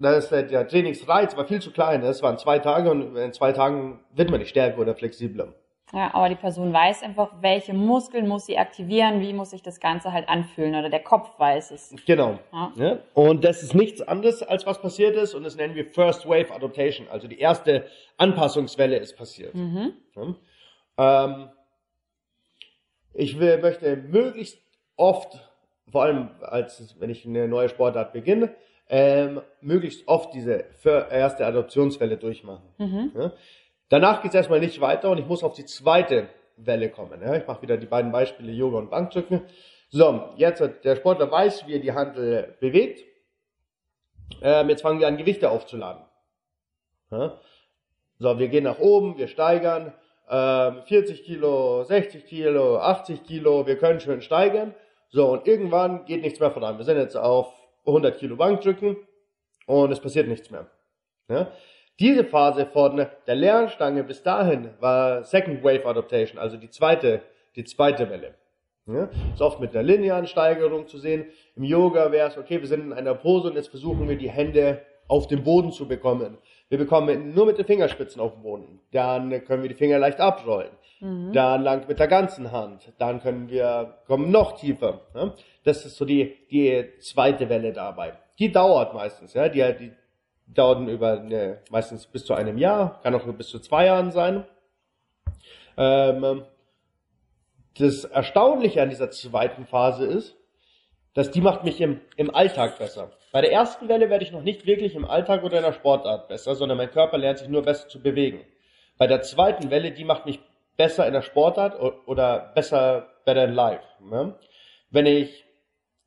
das, 0.00 0.30
der 0.30 0.66
Trainingsreiz 0.66 1.36
war 1.36 1.46
viel 1.46 1.62
zu 1.62 1.70
klein. 1.70 2.02
Es 2.02 2.24
waren 2.24 2.38
zwei 2.38 2.58
Tage 2.58 2.90
und 2.90 3.14
in 3.16 3.32
zwei 3.32 3.52
Tagen 3.52 4.00
wird 4.12 4.30
man 4.32 4.40
nicht 4.40 4.50
stärker 4.50 4.80
oder 4.80 4.96
flexibler. 4.96 5.54
Ja, 5.92 6.12
aber 6.12 6.28
die 6.28 6.34
Person 6.34 6.72
weiß 6.72 7.04
einfach, 7.04 7.30
welche 7.40 7.72
Muskeln 7.72 8.26
muss 8.26 8.46
sie 8.46 8.58
aktivieren, 8.58 9.20
wie 9.20 9.32
muss 9.32 9.50
sich 9.50 9.62
das 9.62 9.78
Ganze 9.78 10.12
halt 10.12 10.28
anfühlen 10.28 10.74
oder 10.74 10.90
der 10.90 11.04
Kopf 11.04 11.38
weiß 11.38 11.70
es. 11.70 11.94
Genau. 12.04 12.40
Ja. 12.52 12.72
Ja? 12.74 12.98
Und 13.12 13.44
das 13.44 13.62
ist 13.62 13.76
nichts 13.76 14.02
anderes, 14.02 14.42
als 14.42 14.66
was 14.66 14.82
passiert 14.82 15.14
ist 15.14 15.34
und 15.34 15.44
das 15.44 15.54
nennen 15.54 15.76
wir 15.76 15.84
First 15.84 16.28
Wave 16.28 16.52
Adaptation. 16.52 17.06
Also 17.08 17.28
die 17.28 17.38
erste 17.38 17.86
Anpassungswelle 18.16 18.96
ist 18.96 19.16
passiert. 19.16 19.54
Mhm. 19.54 19.92
Ja? 20.16 20.34
Ähm, 20.98 21.50
ich 23.12 23.38
will, 23.38 23.58
möchte 23.58 23.96
möglichst 23.96 24.58
oft, 24.96 25.38
vor 25.90 26.02
allem 26.02 26.30
als 26.40 26.96
wenn 26.98 27.10
ich 27.10 27.24
eine 27.24 27.48
neue 27.48 27.68
Sportart 27.68 28.12
beginne, 28.12 28.54
ähm, 28.88 29.40
möglichst 29.60 30.06
oft 30.08 30.34
diese 30.34 30.64
erste 30.84 31.46
Adoptionswelle 31.46 32.16
durchmachen. 32.16 32.68
Mhm. 32.78 33.12
Ja? 33.14 33.32
Danach 33.88 34.22
geht 34.22 34.30
es 34.30 34.34
erstmal 34.34 34.60
nicht 34.60 34.80
weiter 34.80 35.10
und 35.10 35.18
ich 35.18 35.26
muss 35.26 35.42
auf 35.42 35.54
die 35.54 35.64
zweite 35.64 36.28
Welle 36.56 36.90
kommen. 36.90 37.20
Ja? 37.22 37.34
Ich 37.34 37.46
mache 37.46 37.62
wieder 37.62 37.76
die 37.76 37.86
beiden 37.86 38.12
Beispiele 38.12 38.52
Yoga 38.52 38.78
und 38.78 38.90
Bankdrücken. 38.90 39.42
So, 39.90 40.30
jetzt 40.36 40.62
der 40.82 40.96
Sportler 40.96 41.30
weiß, 41.30 41.66
wie 41.66 41.74
er 41.74 41.78
die 41.78 41.92
Handel 41.92 42.56
bewegt. 42.60 43.04
Ähm, 44.42 44.68
jetzt 44.68 44.82
fangen 44.82 44.98
wir 44.98 45.06
an, 45.06 45.16
Gewichte 45.16 45.50
aufzuladen. 45.50 46.02
Ja? 47.10 47.38
So, 48.18 48.38
wir 48.38 48.48
gehen 48.48 48.64
nach 48.64 48.78
oben, 48.78 49.16
wir 49.18 49.28
steigern. 49.28 49.92
Ähm, 50.30 50.82
40 50.86 51.24
Kilo, 51.24 51.84
60 51.84 52.26
Kilo, 52.26 52.78
80 52.78 53.24
Kilo, 53.24 53.66
wir 53.66 53.76
können 53.76 54.00
schön 54.00 54.22
steigern. 54.22 54.74
So, 55.10 55.32
und 55.32 55.46
irgendwann 55.46 56.04
geht 56.06 56.22
nichts 56.22 56.40
mehr 56.40 56.50
voran. 56.50 56.78
Wir 56.78 56.84
sind 56.84 56.96
jetzt 56.96 57.16
auf 57.16 57.52
100 57.86 58.18
Kilo 58.18 58.36
Bankdrücken 58.36 58.96
und 59.66 59.92
es 59.92 60.00
passiert 60.00 60.28
nichts 60.28 60.50
mehr. 60.50 60.66
Ja? 61.28 61.50
Diese 62.00 62.24
Phase 62.24 62.66
von 62.66 63.06
der 63.26 63.34
Lernstange 63.34 64.02
bis 64.02 64.22
dahin 64.22 64.70
war 64.80 65.22
Second 65.22 65.62
Wave 65.62 65.86
Adaptation, 65.86 66.38
also 66.38 66.56
die 66.56 66.70
zweite, 66.70 67.22
die 67.54 67.64
zweite 67.64 68.10
Welle. 68.10 68.34
Ja? 68.86 69.08
Ist 69.32 69.40
oft 69.40 69.60
mit 69.60 69.70
einer 69.74 69.82
linearen 69.82 70.26
Steigerung 70.26 70.88
zu 70.88 70.98
sehen. 70.98 71.26
Im 71.54 71.64
Yoga 71.64 72.10
wäre 72.10 72.28
es, 72.28 72.36
okay, 72.36 72.60
wir 72.60 72.66
sind 72.66 72.86
in 72.86 72.92
einer 72.92 73.14
Pose 73.14 73.48
und 73.48 73.56
jetzt 73.56 73.68
versuchen 73.68 74.08
wir 74.08 74.16
die 74.16 74.30
Hände 74.30 74.82
auf 75.06 75.28
den 75.28 75.44
Boden 75.44 75.70
zu 75.70 75.86
bekommen. 75.86 76.38
Wir 76.68 76.78
bekommen 76.78 77.34
nur 77.34 77.46
mit 77.46 77.58
den 77.58 77.66
Fingerspitzen 77.66 78.20
auf 78.20 78.32
den 78.34 78.42
Boden. 78.42 78.80
Dann 78.90 79.44
können 79.44 79.62
wir 79.62 79.68
die 79.68 79.74
Finger 79.74 79.98
leicht 79.98 80.20
abrollen. 80.20 80.72
Mhm. 81.00 81.32
Dann 81.32 81.62
lang 81.62 81.86
mit 81.86 81.98
der 81.98 82.08
ganzen 82.08 82.52
Hand. 82.52 82.92
Dann 82.98 83.20
können 83.20 83.48
wir 83.48 83.98
kommen 84.06 84.30
noch 84.30 84.58
tiefer. 84.58 85.02
Ja? 85.14 85.34
Das 85.64 85.84
ist 85.84 85.96
so 85.96 86.04
die, 86.04 86.36
die 86.50 86.98
zweite 87.00 87.48
Welle 87.48 87.72
dabei. 87.72 88.14
Die 88.38 88.50
dauert 88.50 88.94
meistens. 88.94 89.34
Ja? 89.34 89.48
Die, 89.48 89.60
die 89.78 89.92
dauert 90.46 90.88
über 90.88 91.20
eine, 91.20 91.60
meistens 91.70 92.06
bis 92.06 92.24
zu 92.24 92.34
einem 92.34 92.58
Jahr, 92.58 93.00
kann 93.02 93.14
auch 93.14 93.24
nur 93.24 93.34
bis 93.34 93.48
zu 93.48 93.58
zwei 93.60 93.86
Jahren 93.86 94.10
sein. 94.10 94.44
Ähm, 95.76 96.44
das 97.78 98.04
Erstaunliche 98.04 98.82
an 98.82 98.90
dieser 98.90 99.10
zweiten 99.10 99.66
Phase 99.66 100.06
ist, 100.06 100.36
dass 101.14 101.30
die 101.30 101.40
macht 101.40 101.64
mich 101.64 101.80
im, 101.80 102.00
im 102.16 102.34
Alltag 102.34 102.78
besser. 102.78 103.12
Bei 103.34 103.40
der 103.40 103.50
ersten 103.50 103.88
Welle 103.88 104.10
werde 104.10 104.22
ich 104.22 104.30
noch 104.30 104.44
nicht 104.44 104.64
wirklich 104.64 104.94
im 104.94 105.04
Alltag 105.04 105.42
oder 105.42 105.56
in 105.56 105.64
der 105.64 105.72
Sportart 105.72 106.28
besser, 106.28 106.54
sondern 106.54 106.78
mein 106.78 106.92
Körper 106.92 107.18
lernt 107.18 107.40
sich 107.40 107.48
nur 107.48 107.62
besser 107.62 107.88
zu 107.88 108.00
bewegen. 108.00 108.44
Bei 108.96 109.08
der 109.08 109.22
zweiten 109.22 109.72
Welle, 109.72 109.90
die 109.90 110.04
macht 110.04 110.24
mich 110.24 110.38
besser 110.76 111.04
in 111.04 111.14
der 111.14 111.22
Sportart 111.22 111.74
oder 112.06 112.52
besser 112.54 113.08
better 113.24 113.46
in 113.46 113.54
life. 113.54 113.82
Ne? 114.00 114.36
Wenn 114.92 115.06
ich, 115.06 115.44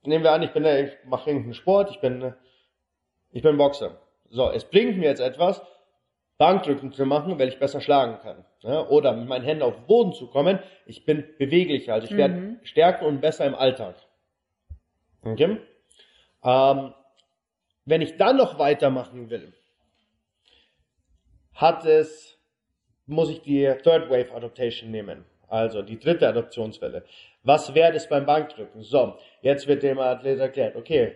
nehmen 0.04 0.24
wir 0.24 0.32
an, 0.32 0.42
ich 0.42 0.52
bin, 0.52 0.64
ich 0.64 0.94
mache 1.04 1.32
irgendeinen 1.32 1.54
Sport, 1.54 1.92
ich 1.92 2.00
bin, 2.00 2.34
ich 3.34 3.42
bin 3.42 3.58
Boxer. 3.58 3.98
So, 4.30 4.50
es 4.50 4.64
bringt 4.64 4.98
mir 4.98 5.10
jetzt 5.10 5.20
etwas, 5.20 5.62
Bankdrücken 6.38 6.94
zu 6.94 7.06
machen, 7.06 7.38
weil 7.38 7.50
ich 7.50 7.60
besser 7.60 7.82
schlagen 7.82 8.20
kann. 8.24 8.46
Ne? 8.64 8.88
Oder 8.88 9.12
mit 9.12 9.28
meinen 9.28 9.44
Händen 9.44 9.64
auf 9.64 9.76
den 9.76 9.86
Boden 9.86 10.14
zu 10.14 10.28
kommen. 10.28 10.60
Ich 10.86 11.04
bin 11.04 11.26
beweglicher, 11.38 11.94
also 11.94 12.06
ich 12.06 12.14
mhm. 12.14 12.18
werde 12.18 12.60
stärker 12.64 13.06
und 13.06 13.20
besser 13.20 13.46
im 13.46 13.56
Alltag. 13.56 13.96
Okay? 15.24 15.58
Ähm, 16.42 16.94
wenn 17.88 18.02
ich 18.02 18.18
dann 18.18 18.36
noch 18.36 18.60
weitermachen 18.60 19.30
will, 19.30 19.54
hat 21.54 21.86
es, 21.86 22.38
muss 23.06 23.30
ich 23.30 23.42
die 23.42 23.64
Third 23.82 24.10
Wave 24.10 24.34
Adaptation 24.36 24.92
nehmen. 24.92 25.24
Also 25.48 25.82
die 25.82 25.98
dritte 25.98 26.28
Adoptionswelle. 26.28 27.06
Was 27.44 27.74
wäre 27.74 27.94
das 27.94 28.10
beim 28.10 28.26
Bankdrücken? 28.26 28.84
So, 28.84 29.16
jetzt 29.42 29.68
wird 29.68 29.84
dem 29.84 30.00
Athlet 30.00 30.38
erklärt, 30.40 30.76
okay, 30.76 31.16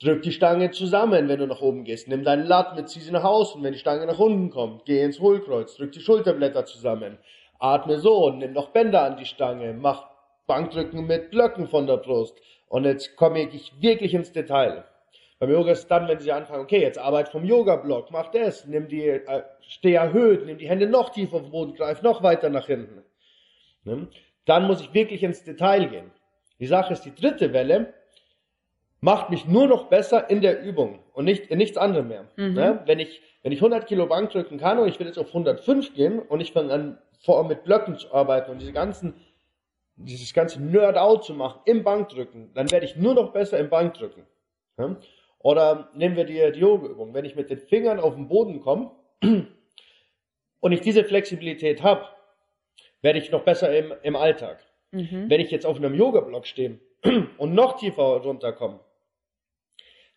drück 0.00 0.22
die 0.22 0.30
Stange 0.30 0.70
zusammen, 0.70 1.28
wenn 1.28 1.40
du 1.40 1.46
nach 1.48 1.60
oben 1.60 1.82
gehst. 1.82 2.06
Nimm 2.06 2.22
deinen 2.22 2.46
Latt 2.46 2.76
mit, 2.76 2.88
zieh 2.88 3.00
sie 3.00 3.10
nach 3.10 3.24
außen, 3.24 3.60
wenn 3.60 3.72
die 3.72 3.80
Stange 3.80 4.06
nach 4.06 4.20
unten 4.20 4.50
kommt. 4.50 4.84
Geh 4.84 5.02
ins 5.02 5.18
Hohlkreuz, 5.18 5.76
drück 5.76 5.90
die 5.90 6.00
Schulterblätter 6.00 6.64
zusammen. 6.64 7.18
Atme 7.58 7.98
so, 7.98 8.30
nimm 8.30 8.52
noch 8.52 8.70
Bänder 8.70 9.02
an 9.02 9.16
die 9.16 9.26
Stange, 9.26 9.72
mach 9.74 10.06
Bankdrücken 10.46 11.04
mit 11.04 11.32
Blöcken 11.32 11.66
von 11.66 11.88
der 11.88 11.96
Brust. 11.96 12.40
Und 12.68 12.84
jetzt 12.84 13.16
komme 13.16 13.40
ich 13.40 13.72
wirklich 13.80 14.14
ins 14.14 14.30
Detail. 14.30 14.84
Beim 15.42 15.50
Yoga 15.50 15.72
ist 15.72 15.88
dann, 15.88 16.06
wenn 16.06 16.20
Sie 16.20 16.30
anfangen, 16.30 16.62
okay, 16.62 16.80
jetzt 16.80 17.00
arbeit 17.00 17.28
vom 17.28 17.44
Yoga-Block, 17.44 18.12
mach 18.12 18.30
das, 18.30 18.64
nimm 18.64 18.86
die, 18.86 19.08
äh, 19.08 19.42
steh 19.66 19.94
erhöht, 19.94 20.46
nimm 20.46 20.56
die 20.56 20.68
Hände 20.68 20.86
noch 20.86 21.08
tiefer 21.08 21.34
auf 21.34 21.42
den 21.42 21.50
Boden, 21.50 21.74
greif 21.74 22.00
noch 22.00 22.22
weiter 22.22 22.48
nach 22.48 22.66
hinten. 22.66 23.02
Ne? 23.82 24.06
Dann 24.44 24.68
muss 24.68 24.80
ich 24.80 24.94
wirklich 24.94 25.24
ins 25.24 25.42
Detail 25.42 25.86
gehen. 25.86 26.12
Die 26.60 26.68
Sache 26.68 26.92
ist, 26.92 27.02
die 27.02 27.12
dritte 27.12 27.52
Welle 27.52 27.92
macht 29.00 29.30
mich 29.30 29.44
nur 29.44 29.66
noch 29.66 29.88
besser 29.88 30.30
in 30.30 30.42
der 30.42 30.62
Übung 30.62 31.00
und 31.12 31.24
nicht 31.24 31.48
in 31.48 31.58
nichts 31.58 31.76
anderem 31.76 32.06
mehr. 32.06 32.28
Mhm. 32.36 32.54
Ne? 32.54 32.82
Wenn 32.86 33.00
ich, 33.00 33.20
wenn 33.42 33.50
ich 33.50 33.58
100 33.58 33.88
Kilo 33.88 34.06
Bank 34.06 34.30
drücken 34.30 34.58
kann 34.58 34.78
und 34.78 34.86
ich 34.86 35.00
will 35.00 35.08
jetzt 35.08 35.18
auf 35.18 35.26
105 35.26 35.92
gehen 35.94 36.20
und 36.20 36.40
ich 36.40 36.52
fange 36.52 36.72
an, 36.72 36.98
vor 37.18 37.42
mit 37.48 37.64
Blöcken 37.64 37.98
zu 37.98 38.14
arbeiten 38.14 38.52
und 38.52 38.60
diese 38.60 38.72
ganzen 38.72 39.14
dieses 39.96 40.32
ganze 40.32 40.62
Nerd-out 40.62 41.24
zu 41.24 41.34
machen 41.34 41.60
im 41.64 41.82
Bankdrücken, 41.82 42.54
dann 42.54 42.70
werde 42.70 42.86
ich 42.86 42.94
nur 42.94 43.14
noch 43.14 43.32
besser 43.32 43.58
im 43.58 43.68
Bankdrücken. 43.68 44.22
Ja? 44.78 44.96
Oder 45.42 45.90
nehmen 45.94 46.16
wir 46.16 46.24
die, 46.24 46.52
die 46.52 46.60
Yoga-Übung. 46.60 47.14
Wenn 47.14 47.24
ich 47.24 47.36
mit 47.36 47.50
den 47.50 47.58
Fingern 47.58 48.00
auf 48.00 48.14
den 48.14 48.28
Boden 48.28 48.60
komme 48.60 48.90
und 50.60 50.72
ich 50.72 50.80
diese 50.80 51.04
Flexibilität 51.04 51.82
habe, 51.82 52.06
werde 53.00 53.18
ich 53.18 53.30
noch 53.30 53.42
besser 53.42 53.76
im, 53.76 53.92
im 54.02 54.16
Alltag. 54.16 54.64
Mhm. 54.92 55.28
Wenn 55.28 55.40
ich 55.40 55.50
jetzt 55.50 55.66
auf 55.66 55.76
einem 55.76 55.94
Yoga-Block 55.94 56.46
stehe 56.46 56.78
und 57.38 57.54
noch 57.54 57.76
tiefer 57.76 58.02
runterkomme, 58.02 58.80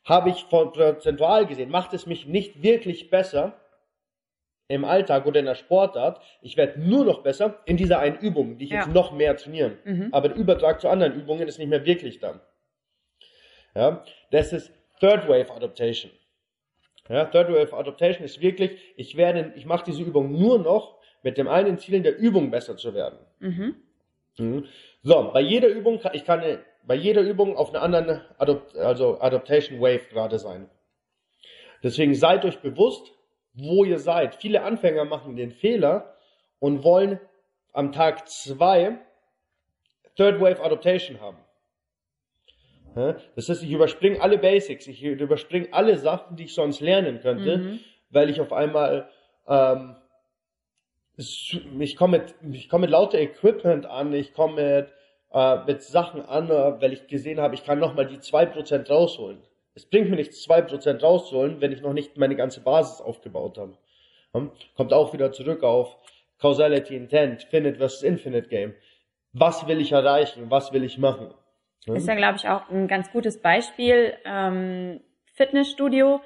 habe 0.03 0.29
ich 0.29 0.43
von 0.45 0.71
prozentual 0.71 1.47
gesehen, 1.47 1.71
macht 1.71 1.93
es 1.93 2.05
mich 2.05 2.27
nicht 2.27 2.61
wirklich 2.61 3.09
besser, 3.09 3.59
im 4.67 4.83
Alltag 4.83 5.25
oder 5.25 5.39
in 5.39 5.45
der 5.45 5.55
Sportart, 5.55 6.21
ich 6.41 6.57
werde 6.57 6.79
nur 6.81 7.05
noch 7.05 7.21
besser 7.21 7.61
in 7.65 7.77
dieser 7.77 7.99
einen 7.99 8.17
Übung, 8.17 8.57
die 8.57 8.65
ich 8.65 8.71
ja. 8.71 8.77
jetzt 8.77 8.93
noch 8.93 9.11
mehr 9.11 9.35
trainieren. 9.38 9.77
Mhm. 9.83 10.09
Aber 10.11 10.29
der 10.29 10.38
Übertrag 10.38 10.81
zu 10.81 10.89
anderen 10.89 11.13
Übungen 11.13 11.47
ist 11.47 11.59
nicht 11.59 11.67
mehr 11.67 11.85
wirklich 11.85 12.19
da. 12.19 12.39
Ja, 13.75 14.03
das 14.31 14.53
ist 14.53 14.71
Third 14.99 15.27
Wave 15.27 15.51
Adaptation. 15.51 16.12
Ja, 17.10 17.25
Third 17.25 17.49
Wave 17.49 17.73
Adaptation 17.73 18.25
ist 18.25 18.41
wirklich, 18.41 18.79
ich 18.95 19.15
werde, 19.15 19.53
ich 19.55 19.65
mache 19.65 19.86
diese 19.86 20.01
Übung 20.01 20.31
nur 20.31 20.60
noch 20.60 20.99
mit 21.21 21.38
dem 21.38 21.47
einen 21.47 21.77
Ziel, 21.77 21.95
in 21.95 22.03
der 22.03 22.17
Übung 22.17 22.51
besser 22.51 22.77
zu 22.77 22.93
werden. 22.93 23.19
Mhm. 23.39 23.75
Mhm. 24.38 24.65
So, 25.03 25.31
bei 25.31 25.41
jeder 25.41 25.67
Übung, 25.67 25.99
kann, 25.99 26.13
ich 26.13 26.25
kann 26.25 26.60
bei 26.84 26.95
jeder 26.95 27.21
Übung 27.21 27.55
auf 27.58 27.69
einer 27.69 27.81
anderen 27.81 28.21
Adopt, 28.38 28.75
also 28.77 29.19
Adaptation 29.19 29.79
Wave 29.79 30.08
gerade 30.10 30.39
sein. 30.39 30.69
Deswegen 31.84 32.15
seid 32.15 32.45
euch 32.45 32.60
bewusst, 32.60 33.12
wo 33.53 33.84
ihr 33.84 33.99
seid. 33.99 34.36
Viele 34.36 34.63
Anfänger 34.63 35.05
machen 35.05 35.36
den 35.36 35.51
Fehler 35.51 36.15
und 36.60 36.84
wollen 36.84 37.19
am 37.73 37.91
Tag 37.91 38.27
zwei 38.27 38.97
Third 40.15 40.39
Wave 40.39 40.63
Adaptation 40.63 41.19
haben. 41.19 41.38
Das 43.36 43.49
heißt, 43.49 43.63
ich 43.63 43.71
überspringe 43.71 44.21
alle 44.21 44.38
Basics, 44.38 44.88
ich 44.88 45.03
überspringe 45.03 45.67
alle 45.71 45.97
Sachen, 45.97 46.38
die 46.38 46.45
ich 46.45 46.53
sonst 46.53 46.79
lernen 46.79 47.19
könnte, 47.19 47.58
mhm. 47.58 47.79
weil 48.10 48.29
ich 48.29 48.39
auf 48.39 48.53
einmal 48.53 49.10
ähm, 49.47 49.95
ich 51.17 51.95
komme 51.95 52.19
mit, 52.19 52.55
ich 52.55 52.69
komme 52.69 52.81
mit 52.81 52.91
lauter 52.91 53.19
Equipment 53.19 53.86
an, 53.86 54.13
ich 54.13 54.34
komme 54.34 54.55
mit, 54.55 54.93
äh, 55.31 55.63
mit 55.65 55.81
Sachen 55.81 56.21
an, 56.21 56.49
weil 56.49 56.93
ich 56.93 57.08
gesehen 57.08 57.39
habe, 57.39 57.55
ich 57.55 57.63
kann 57.63 57.79
nochmal 57.79 58.08
die 58.08 58.19
zwei 58.19 58.45
Prozent 58.45 58.89
rausholen. 58.89 59.38
Es 59.75 59.86
bringt 59.86 60.10
mir 60.10 60.15
nichts, 60.15 60.41
zwei 60.41 60.62
Prozent 60.62 61.03
rauszuholen, 61.03 61.60
wenn 61.62 61.71
ich 61.71 61.81
noch 61.81 61.93
nicht 61.93 62.17
meine 62.17 62.36
ganze 62.36 62.62
Basis 62.62 63.01
aufgebaut 63.01 63.58
habe. 63.58 63.77
Kommt 64.75 64.93
auch 64.93 65.13
wieder 65.13 65.31
zurück 65.31 65.63
auf 65.63 65.97
Causality 66.39 66.95
Intent, 66.95 67.43
Finite 67.43 67.77
versus 67.77 68.03
Infinite 68.03 68.49
Game. 68.49 68.73
Was 69.31 69.67
will 69.67 69.79
ich 69.79 69.91
erreichen? 69.91 70.49
Was 70.49 70.73
will 70.73 70.84
ich 70.84 70.97
machen? 70.97 71.34
Das 71.85 71.97
ist 71.97 72.07
ja, 72.07 72.15
glaube 72.15 72.37
ich, 72.37 72.47
auch 72.47 72.69
ein 72.69 72.87
ganz 72.87 73.11
gutes 73.11 73.41
Beispiel. 73.41 74.13
Ähm, 74.25 75.01
Fitnessstudio. 75.33 76.21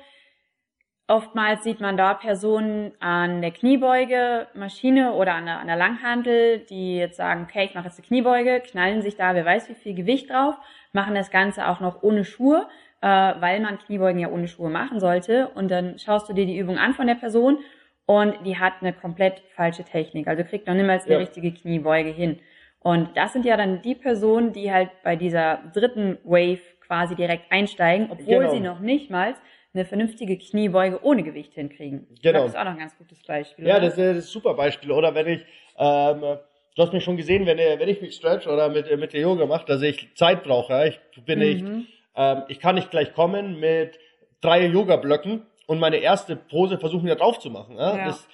Oftmals 1.08 1.64
sieht 1.64 1.82
man 1.82 1.98
da 1.98 2.14
Personen 2.14 2.92
an 3.00 3.42
der 3.42 3.50
Kniebeuge, 3.50 4.48
Maschine 4.54 5.14
oder 5.14 5.34
an 5.34 5.48
der, 5.48 5.60
an 5.60 5.66
der 5.66 5.76
Langhantel, 5.76 6.60
die 6.60 6.98
jetzt 6.98 7.18
sagen, 7.18 7.48
okay, 7.50 7.66
ich 7.66 7.74
mache 7.74 7.86
jetzt 7.88 7.98
eine 7.98 8.08
Kniebeuge, 8.08 8.62
knallen 8.62 9.02
sich 9.02 9.16
da, 9.16 9.34
wer 9.34 9.44
weiß 9.44 9.70
wie 9.70 9.74
viel 9.74 9.96
Gewicht 9.96 10.30
drauf, 10.30 10.56
machen 10.94 11.16
das 11.16 11.32
Ganze 11.32 11.68
auch 11.68 11.80
noch 11.80 12.04
ohne 12.04 12.24
Schuhe, 12.24 12.68
äh, 13.02 13.08
weil 13.08 13.60
man 13.60 13.80
Kniebeugen 13.80 14.20
ja 14.20 14.30
ohne 14.30 14.48
Schuhe 14.48 14.70
machen 14.70 15.00
sollte. 15.00 15.48
Und 15.56 15.72
dann 15.72 15.98
schaust 15.98 16.30
du 16.30 16.34
dir 16.34 16.46
die 16.46 16.60
Übung 16.60 16.78
an 16.78 16.94
von 16.94 17.08
der 17.08 17.16
Person 17.16 17.58
und 18.06 18.36
die 18.46 18.60
hat 18.60 18.74
eine 18.82 18.94
komplett 18.94 19.42
falsche 19.56 19.84
Technik. 19.84 20.28
Also 20.28 20.44
kriegt 20.44 20.68
noch 20.68 20.76
niemals 20.76 21.06
eine 21.06 21.14
ja. 21.14 21.20
richtige 21.20 21.52
Kniebeuge 21.52 22.12
hin. 22.12 22.40
Und 22.80 23.10
das 23.16 23.34
sind 23.34 23.46
ja 23.46 23.58
dann 23.58 23.82
die 23.82 23.96
Personen, 23.96 24.54
die 24.54 24.72
halt 24.72 24.90
bei 25.04 25.16
dieser 25.16 25.60
dritten 25.74 26.18
Wave 26.24 26.60
quasi 26.86 27.16
direkt 27.16 27.52
einsteigen, 27.52 28.08
obwohl 28.10 28.40
genau. 28.40 28.52
sie 28.52 28.60
noch 28.60 28.80
nicht 28.80 29.10
mal 29.10 29.36
eine 29.74 29.86
vernünftige 29.86 30.38
Kniebeuge 30.38 31.04
ohne 31.04 31.24
Gewicht 31.24 31.54
hinkriegen. 31.54 32.08
Genau. 32.24 32.40
Das 32.44 32.52
ist 32.52 32.58
auch 32.58 32.64
noch 32.64 32.72
ein 32.72 32.80
ganz 32.80 32.98
gutes 32.98 33.22
Beispiel. 33.24 33.68
Ja, 33.68 33.80
das 33.80 33.90
ist, 33.90 34.00
das 34.00 34.18
ist 34.18 34.30
ein 34.30 34.32
super 34.32 34.54
Beispiel. 34.54 34.92
Oder 34.92 35.14
wenn 35.14 35.28
ich, 35.28 35.46
ähm, 35.78 36.22
du 36.22 36.82
hast 36.82 36.94
mich 36.94 37.04
schon 37.04 37.18
gesehen, 37.18 37.46
wenn, 37.46 37.58
wenn 37.58 37.90
ich 37.90 38.02
mich 38.02 38.16
stretch 38.16 38.48
oder 38.48 38.70
mit, 38.70 38.90
mit 38.98 39.14
der 39.14 39.22
Yoga 39.22 39.46
mache, 39.46 39.66
dass 39.66 39.82
ich 39.82 40.10
Zeit 40.16 40.44
brauche. 40.44 40.88
Ich 40.88 41.26
bin 41.26 41.40
nicht, 41.40 41.64
mhm. 41.64 41.86
Ähm, 42.20 42.44
ich 42.50 42.60
kann 42.60 42.76
nicht 42.76 42.92
gleich 42.92 43.14
kommen 43.14 43.60
mit 43.60 43.98
drei 44.42 44.66
Yoga-Blöcken 44.66 45.46
und 45.68 45.80
meine 45.80 45.98
erste 45.98 46.36
Pose 46.36 46.78
versuchen, 46.78 47.08
da 47.08 47.16
drauf 47.16 47.40
zu 47.40 47.50
machen. 47.50 47.78
Ja? 47.78 47.98
Ja. 47.98 48.06
Das, 48.06 48.28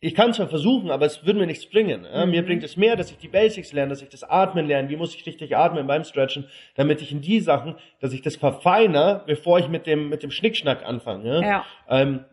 ich 0.00 0.14
kann 0.14 0.34
zwar 0.34 0.48
versuchen, 0.48 0.90
aber 0.90 1.06
es 1.06 1.24
würde 1.24 1.38
mir 1.38 1.46
nichts 1.46 1.66
bringen. 1.66 2.02
Mhm. 2.02 2.30
Mir 2.30 2.44
bringt 2.44 2.62
es 2.62 2.76
mehr, 2.76 2.94
dass 2.94 3.10
ich 3.10 3.16
die 3.16 3.28
Basics 3.28 3.72
lerne, 3.72 3.90
dass 3.90 4.02
ich 4.02 4.10
das 4.10 4.22
Atmen 4.22 4.66
lerne, 4.66 4.88
wie 4.90 4.96
muss 4.96 5.14
ich 5.14 5.24
richtig 5.24 5.56
atmen 5.56 5.86
beim 5.86 6.04
Stretchen, 6.04 6.46
damit 6.74 7.00
ich 7.00 7.10
in 7.10 7.22
die 7.22 7.40
Sachen, 7.40 7.76
dass 8.00 8.12
ich 8.12 8.20
das 8.20 8.36
verfeiner, 8.36 9.22
bevor 9.26 9.58
ich 9.58 9.68
mit 9.68 9.86
dem, 9.86 10.10
mit 10.10 10.22
dem 10.22 10.30
Schnickschnack 10.30 10.84
anfange. 10.84 11.40
Ja? 11.40 11.64
Ähm, 11.88 12.24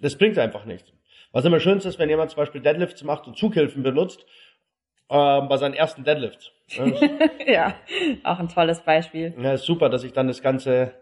das 0.00 0.16
bringt 0.16 0.38
einfach 0.38 0.64
nichts. 0.64 0.92
Was 1.32 1.44
immer 1.44 1.60
schönst 1.60 1.86
ist, 1.86 1.98
wenn 1.98 2.08
jemand 2.08 2.30
zum 2.30 2.36
Beispiel 2.36 2.60
Deadlifts 2.60 3.02
macht 3.02 3.26
und 3.26 3.36
Zughilfen 3.36 3.82
benutzt, 3.82 4.24
ähm, 5.10 5.48
bei 5.48 5.56
seinen 5.56 5.74
ersten 5.74 6.04
Deadlifts. 6.04 6.52
Ja, 6.68 6.86
ja, 7.46 7.74
auch 8.22 8.38
ein 8.38 8.48
tolles 8.48 8.80
Beispiel. 8.80 9.34
Ja, 9.38 9.54
ist 9.54 9.64
super, 9.64 9.88
dass 9.88 10.04
ich 10.04 10.12
dann 10.12 10.28
das 10.28 10.40
ganze, 10.40 10.92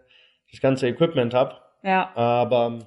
das 0.49 0.61
ganze 0.61 0.87
Equipment 0.87 1.33
habe. 1.33 1.55
Ja, 1.83 2.11
Aber 2.15 2.79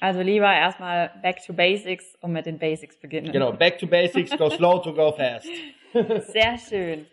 also 0.00 0.20
lieber 0.20 0.52
erstmal 0.52 1.10
back 1.22 1.44
to 1.44 1.52
basics 1.52 2.14
und 2.20 2.32
mit 2.32 2.46
den 2.46 2.58
Basics 2.58 2.96
beginnen. 2.98 3.32
genau, 3.32 3.52
back 3.52 3.78
to 3.78 3.86
basics, 3.86 4.36
go 4.36 4.48
slow 4.50 4.80
to 4.82 4.92
go 4.92 5.12
fast. 5.12 5.48
Sehr 6.32 6.56
schön. 6.58 7.06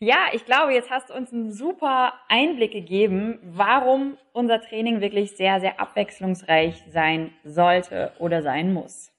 Ja, 0.00 0.28
ich 0.32 0.44
glaube, 0.44 0.72
jetzt 0.72 0.90
hast 0.90 1.10
du 1.10 1.14
uns 1.14 1.32
einen 1.32 1.50
super 1.52 2.12
Einblick 2.28 2.70
gegeben, 2.70 3.40
warum 3.42 4.16
unser 4.32 4.60
Training 4.60 5.00
wirklich 5.00 5.32
sehr, 5.32 5.58
sehr 5.58 5.80
abwechslungsreich 5.80 6.84
sein 6.88 7.32
sollte 7.42 8.12
oder 8.20 8.42
sein 8.42 8.72
muss. 8.72 9.10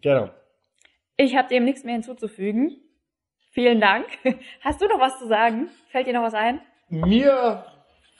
Genau. 0.00 0.30
Ich 1.18 1.36
habe 1.36 1.48
dem 1.48 1.66
nichts 1.66 1.84
mehr 1.84 1.94
hinzuzufügen. 1.94 2.78
Vielen 3.50 3.78
Dank. 3.78 4.06
Hast 4.62 4.80
du 4.80 4.86
noch 4.86 4.98
was 4.98 5.18
zu 5.18 5.28
sagen? 5.28 5.68
Fällt 5.90 6.06
dir 6.06 6.14
noch 6.14 6.22
was 6.22 6.32
ein? 6.32 6.62
Mir 6.88 7.66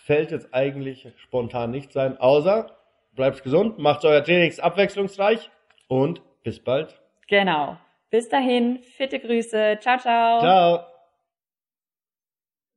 fällt 0.05 0.33
jetzt 0.33 0.52
eigentlich 0.52 1.09
spontan 1.16 1.70
nichts 1.70 1.96
ein, 1.96 2.18
außer 2.18 2.76
bleibt 3.12 3.42
gesund, 3.42 3.79
macht 3.79 4.05
euer 4.05 4.22
Trainings 4.22 4.59
abwechslungsreich 4.59 5.51
und 5.88 6.22
bis 6.42 6.62
bald. 6.62 7.01
Genau. 7.29 7.77
Bis 8.11 8.29
dahin, 8.29 8.83
fitte 8.96 9.18
Grüße. 9.20 9.79
Ciao, 9.81 9.98
ciao. 9.98 10.40
Ciao. 10.40 10.87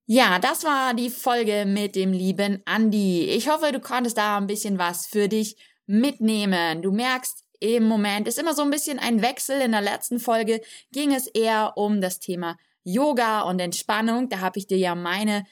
Ja, 0.07 0.37
das 0.39 0.63
war 0.63 0.93
die 0.93 1.09
Folge 1.09 1.65
mit 1.65 1.95
dem 1.95 2.13
lieben 2.13 2.61
Andi. 2.65 3.27
Ich 3.29 3.49
hoffe, 3.49 3.71
du 3.71 3.79
konntest 3.79 4.17
da 4.17 4.37
ein 4.37 4.47
bisschen 4.47 4.77
was 4.77 5.07
für 5.07 5.27
dich 5.27 5.57
mitnehmen. 5.87 6.81
Du 6.83 6.91
merkst, 6.91 7.43
im 7.59 7.87
Moment 7.87 8.27
ist 8.27 8.37
immer 8.37 8.53
so 8.53 8.61
ein 8.61 8.69
bisschen 8.69 8.99
ein 8.99 9.21
Wechsel. 9.21 9.61
In 9.61 9.71
der 9.71 9.81
letzten 9.81 10.19
Folge 10.19 10.61
ging 10.91 11.13
es 11.13 11.27
eher 11.27 11.73
um 11.75 12.01
das 12.01 12.19
Thema 12.19 12.55
Yoga 12.83 13.41
und 13.41 13.59
Entspannung. 13.59 14.29
Da 14.29 14.41
habe 14.41 14.59
ich 14.59 14.67
dir 14.67 14.77
ja 14.77 14.93
meine 14.93 15.43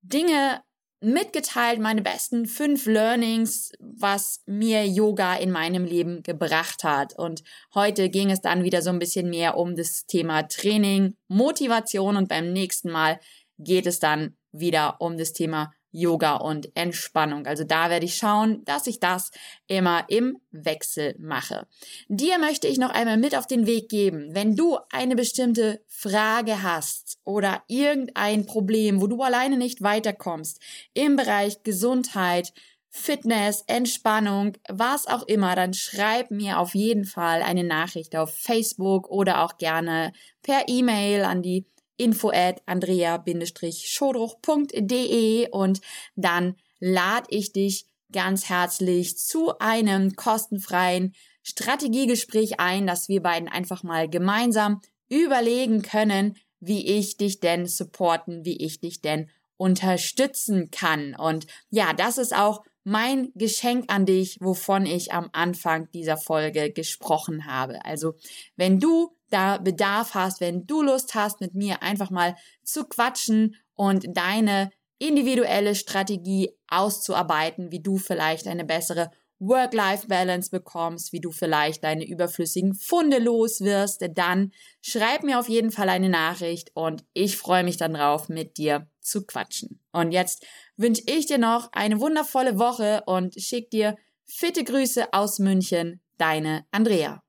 Dinge 0.00 0.62
mitgeteilt, 1.00 1.80
meine 1.80 2.02
besten 2.02 2.46
fünf 2.46 2.86
Learnings, 2.86 3.72
was 3.78 4.42
mir 4.46 4.86
Yoga 4.86 5.36
in 5.36 5.50
meinem 5.50 5.84
Leben 5.84 6.22
gebracht 6.22 6.84
hat. 6.84 7.16
Und 7.16 7.42
heute 7.74 8.08
ging 8.10 8.30
es 8.30 8.40
dann 8.40 8.64
wieder 8.64 8.82
so 8.82 8.90
ein 8.90 8.98
bisschen 8.98 9.30
mehr 9.30 9.56
um 9.56 9.76
das 9.76 10.06
Thema 10.06 10.42
Training, 10.42 11.14
Motivation 11.28 12.16
und 12.16 12.28
beim 12.28 12.52
nächsten 12.52 12.90
Mal 12.90 13.20
geht 13.58 13.86
es 13.86 13.98
dann 14.00 14.36
wieder 14.52 15.00
um 15.00 15.16
das 15.16 15.32
Thema 15.32 15.72
Yoga 15.98 16.36
und 16.36 16.74
Entspannung. 16.76 17.46
Also 17.46 17.64
da 17.64 17.90
werde 17.90 18.06
ich 18.06 18.16
schauen, 18.16 18.64
dass 18.64 18.86
ich 18.86 19.00
das 19.00 19.30
immer 19.66 20.04
im 20.08 20.38
Wechsel 20.50 21.14
mache. 21.18 21.66
Dir 22.08 22.38
möchte 22.38 22.68
ich 22.68 22.78
noch 22.78 22.90
einmal 22.90 23.16
mit 23.16 23.36
auf 23.36 23.46
den 23.46 23.66
Weg 23.66 23.88
geben, 23.88 24.34
wenn 24.34 24.56
du 24.56 24.78
eine 24.90 25.16
bestimmte 25.16 25.82
Frage 25.86 26.62
hast 26.62 27.18
oder 27.24 27.62
irgendein 27.66 28.46
Problem, 28.46 29.00
wo 29.00 29.06
du 29.06 29.22
alleine 29.22 29.56
nicht 29.56 29.82
weiterkommst 29.82 30.60
im 30.94 31.16
Bereich 31.16 31.62
Gesundheit, 31.62 32.52
Fitness, 32.90 33.64
Entspannung, 33.66 34.56
was 34.68 35.06
auch 35.06 35.22
immer, 35.26 35.54
dann 35.54 35.74
schreib 35.74 36.30
mir 36.30 36.58
auf 36.58 36.74
jeden 36.74 37.04
Fall 37.04 37.42
eine 37.42 37.64
Nachricht 37.64 38.16
auf 38.16 38.34
Facebook 38.34 39.10
oder 39.10 39.44
auch 39.44 39.58
gerne 39.58 40.12
per 40.42 40.68
E-Mail 40.68 41.24
an 41.24 41.42
die 41.42 41.66
info 41.98 42.30
at 42.30 42.62
andrea-schodruch.de 42.66 45.50
und 45.50 45.80
dann 46.16 46.56
lade 46.80 47.26
ich 47.28 47.52
dich 47.52 47.84
ganz 48.10 48.48
herzlich 48.48 49.18
zu 49.18 49.58
einem 49.58 50.16
kostenfreien 50.16 51.14
Strategiegespräch 51.42 52.60
ein, 52.60 52.86
dass 52.86 53.08
wir 53.08 53.22
beiden 53.22 53.48
einfach 53.48 53.82
mal 53.82 54.08
gemeinsam 54.08 54.80
überlegen 55.08 55.82
können, 55.82 56.36
wie 56.60 56.86
ich 56.86 57.16
dich 57.16 57.40
denn 57.40 57.66
supporten, 57.66 58.44
wie 58.44 58.56
ich 58.56 58.80
dich 58.80 59.00
denn 59.00 59.30
unterstützen 59.56 60.70
kann. 60.70 61.14
Und 61.14 61.46
ja, 61.70 61.92
das 61.92 62.18
ist 62.18 62.34
auch 62.34 62.62
mein 62.84 63.32
Geschenk 63.34 63.92
an 63.92 64.06
dich, 64.06 64.38
wovon 64.40 64.86
ich 64.86 65.12
am 65.12 65.28
Anfang 65.32 65.90
dieser 65.92 66.16
Folge 66.16 66.72
gesprochen 66.72 67.46
habe. 67.46 67.84
Also, 67.84 68.14
wenn 68.56 68.80
du 68.80 69.17
da 69.30 69.58
Bedarf 69.58 70.14
hast, 70.14 70.40
wenn 70.40 70.66
du 70.66 70.82
Lust 70.82 71.14
hast, 71.14 71.40
mit 71.40 71.54
mir 71.54 71.82
einfach 71.82 72.10
mal 72.10 72.36
zu 72.62 72.84
quatschen 72.84 73.56
und 73.74 74.04
deine 74.16 74.70
individuelle 74.98 75.74
Strategie 75.74 76.50
auszuarbeiten, 76.68 77.70
wie 77.70 77.80
du 77.80 77.98
vielleicht 77.98 78.46
eine 78.46 78.64
bessere 78.64 79.10
Work-Life-Balance 79.40 80.50
bekommst, 80.50 81.12
wie 81.12 81.20
du 81.20 81.30
vielleicht 81.30 81.84
deine 81.84 82.06
überflüssigen 82.06 82.74
Funde 82.74 83.18
los 83.18 83.60
wirst, 83.60 84.04
dann 84.14 84.52
schreib 84.80 85.22
mir 85.22 85.38
auf 85.38 85.48
jeden 85.48 85.70
Fall 85.70 85.88
eine 85.88 86.08
Nachricht 86.08 86.70
und 86.74 87.04
ich 87.12 87.36
freue 87.36 87.62
mich 87.62 87.76
dann 87.76 87.94
drauf, 87.94 88.28
mit 88.28 88.56
dir 88.58 88.88
zu 89.00 89.24
quatschen. 89.24 89.80
Und 89.92 90.12
jetzt 90.12 90.44
wünsche 90.76 91.02
ich 91.06 91.26
dir 91.26 91.38
noch 91.38 91.70
eine 91.72 92.00
wundervolle 92.00 92.58
Woche 92.58 93.02
und 93.06 93.40
schick 93.40 93.70
dir 93.70 93.96
fitte 94.24 94.64
Grüße 94.64 95.12
aus 95.12 95.38
München, 95.38 96.00
deine 96.18 96.66
Andrea. 96.72 97.22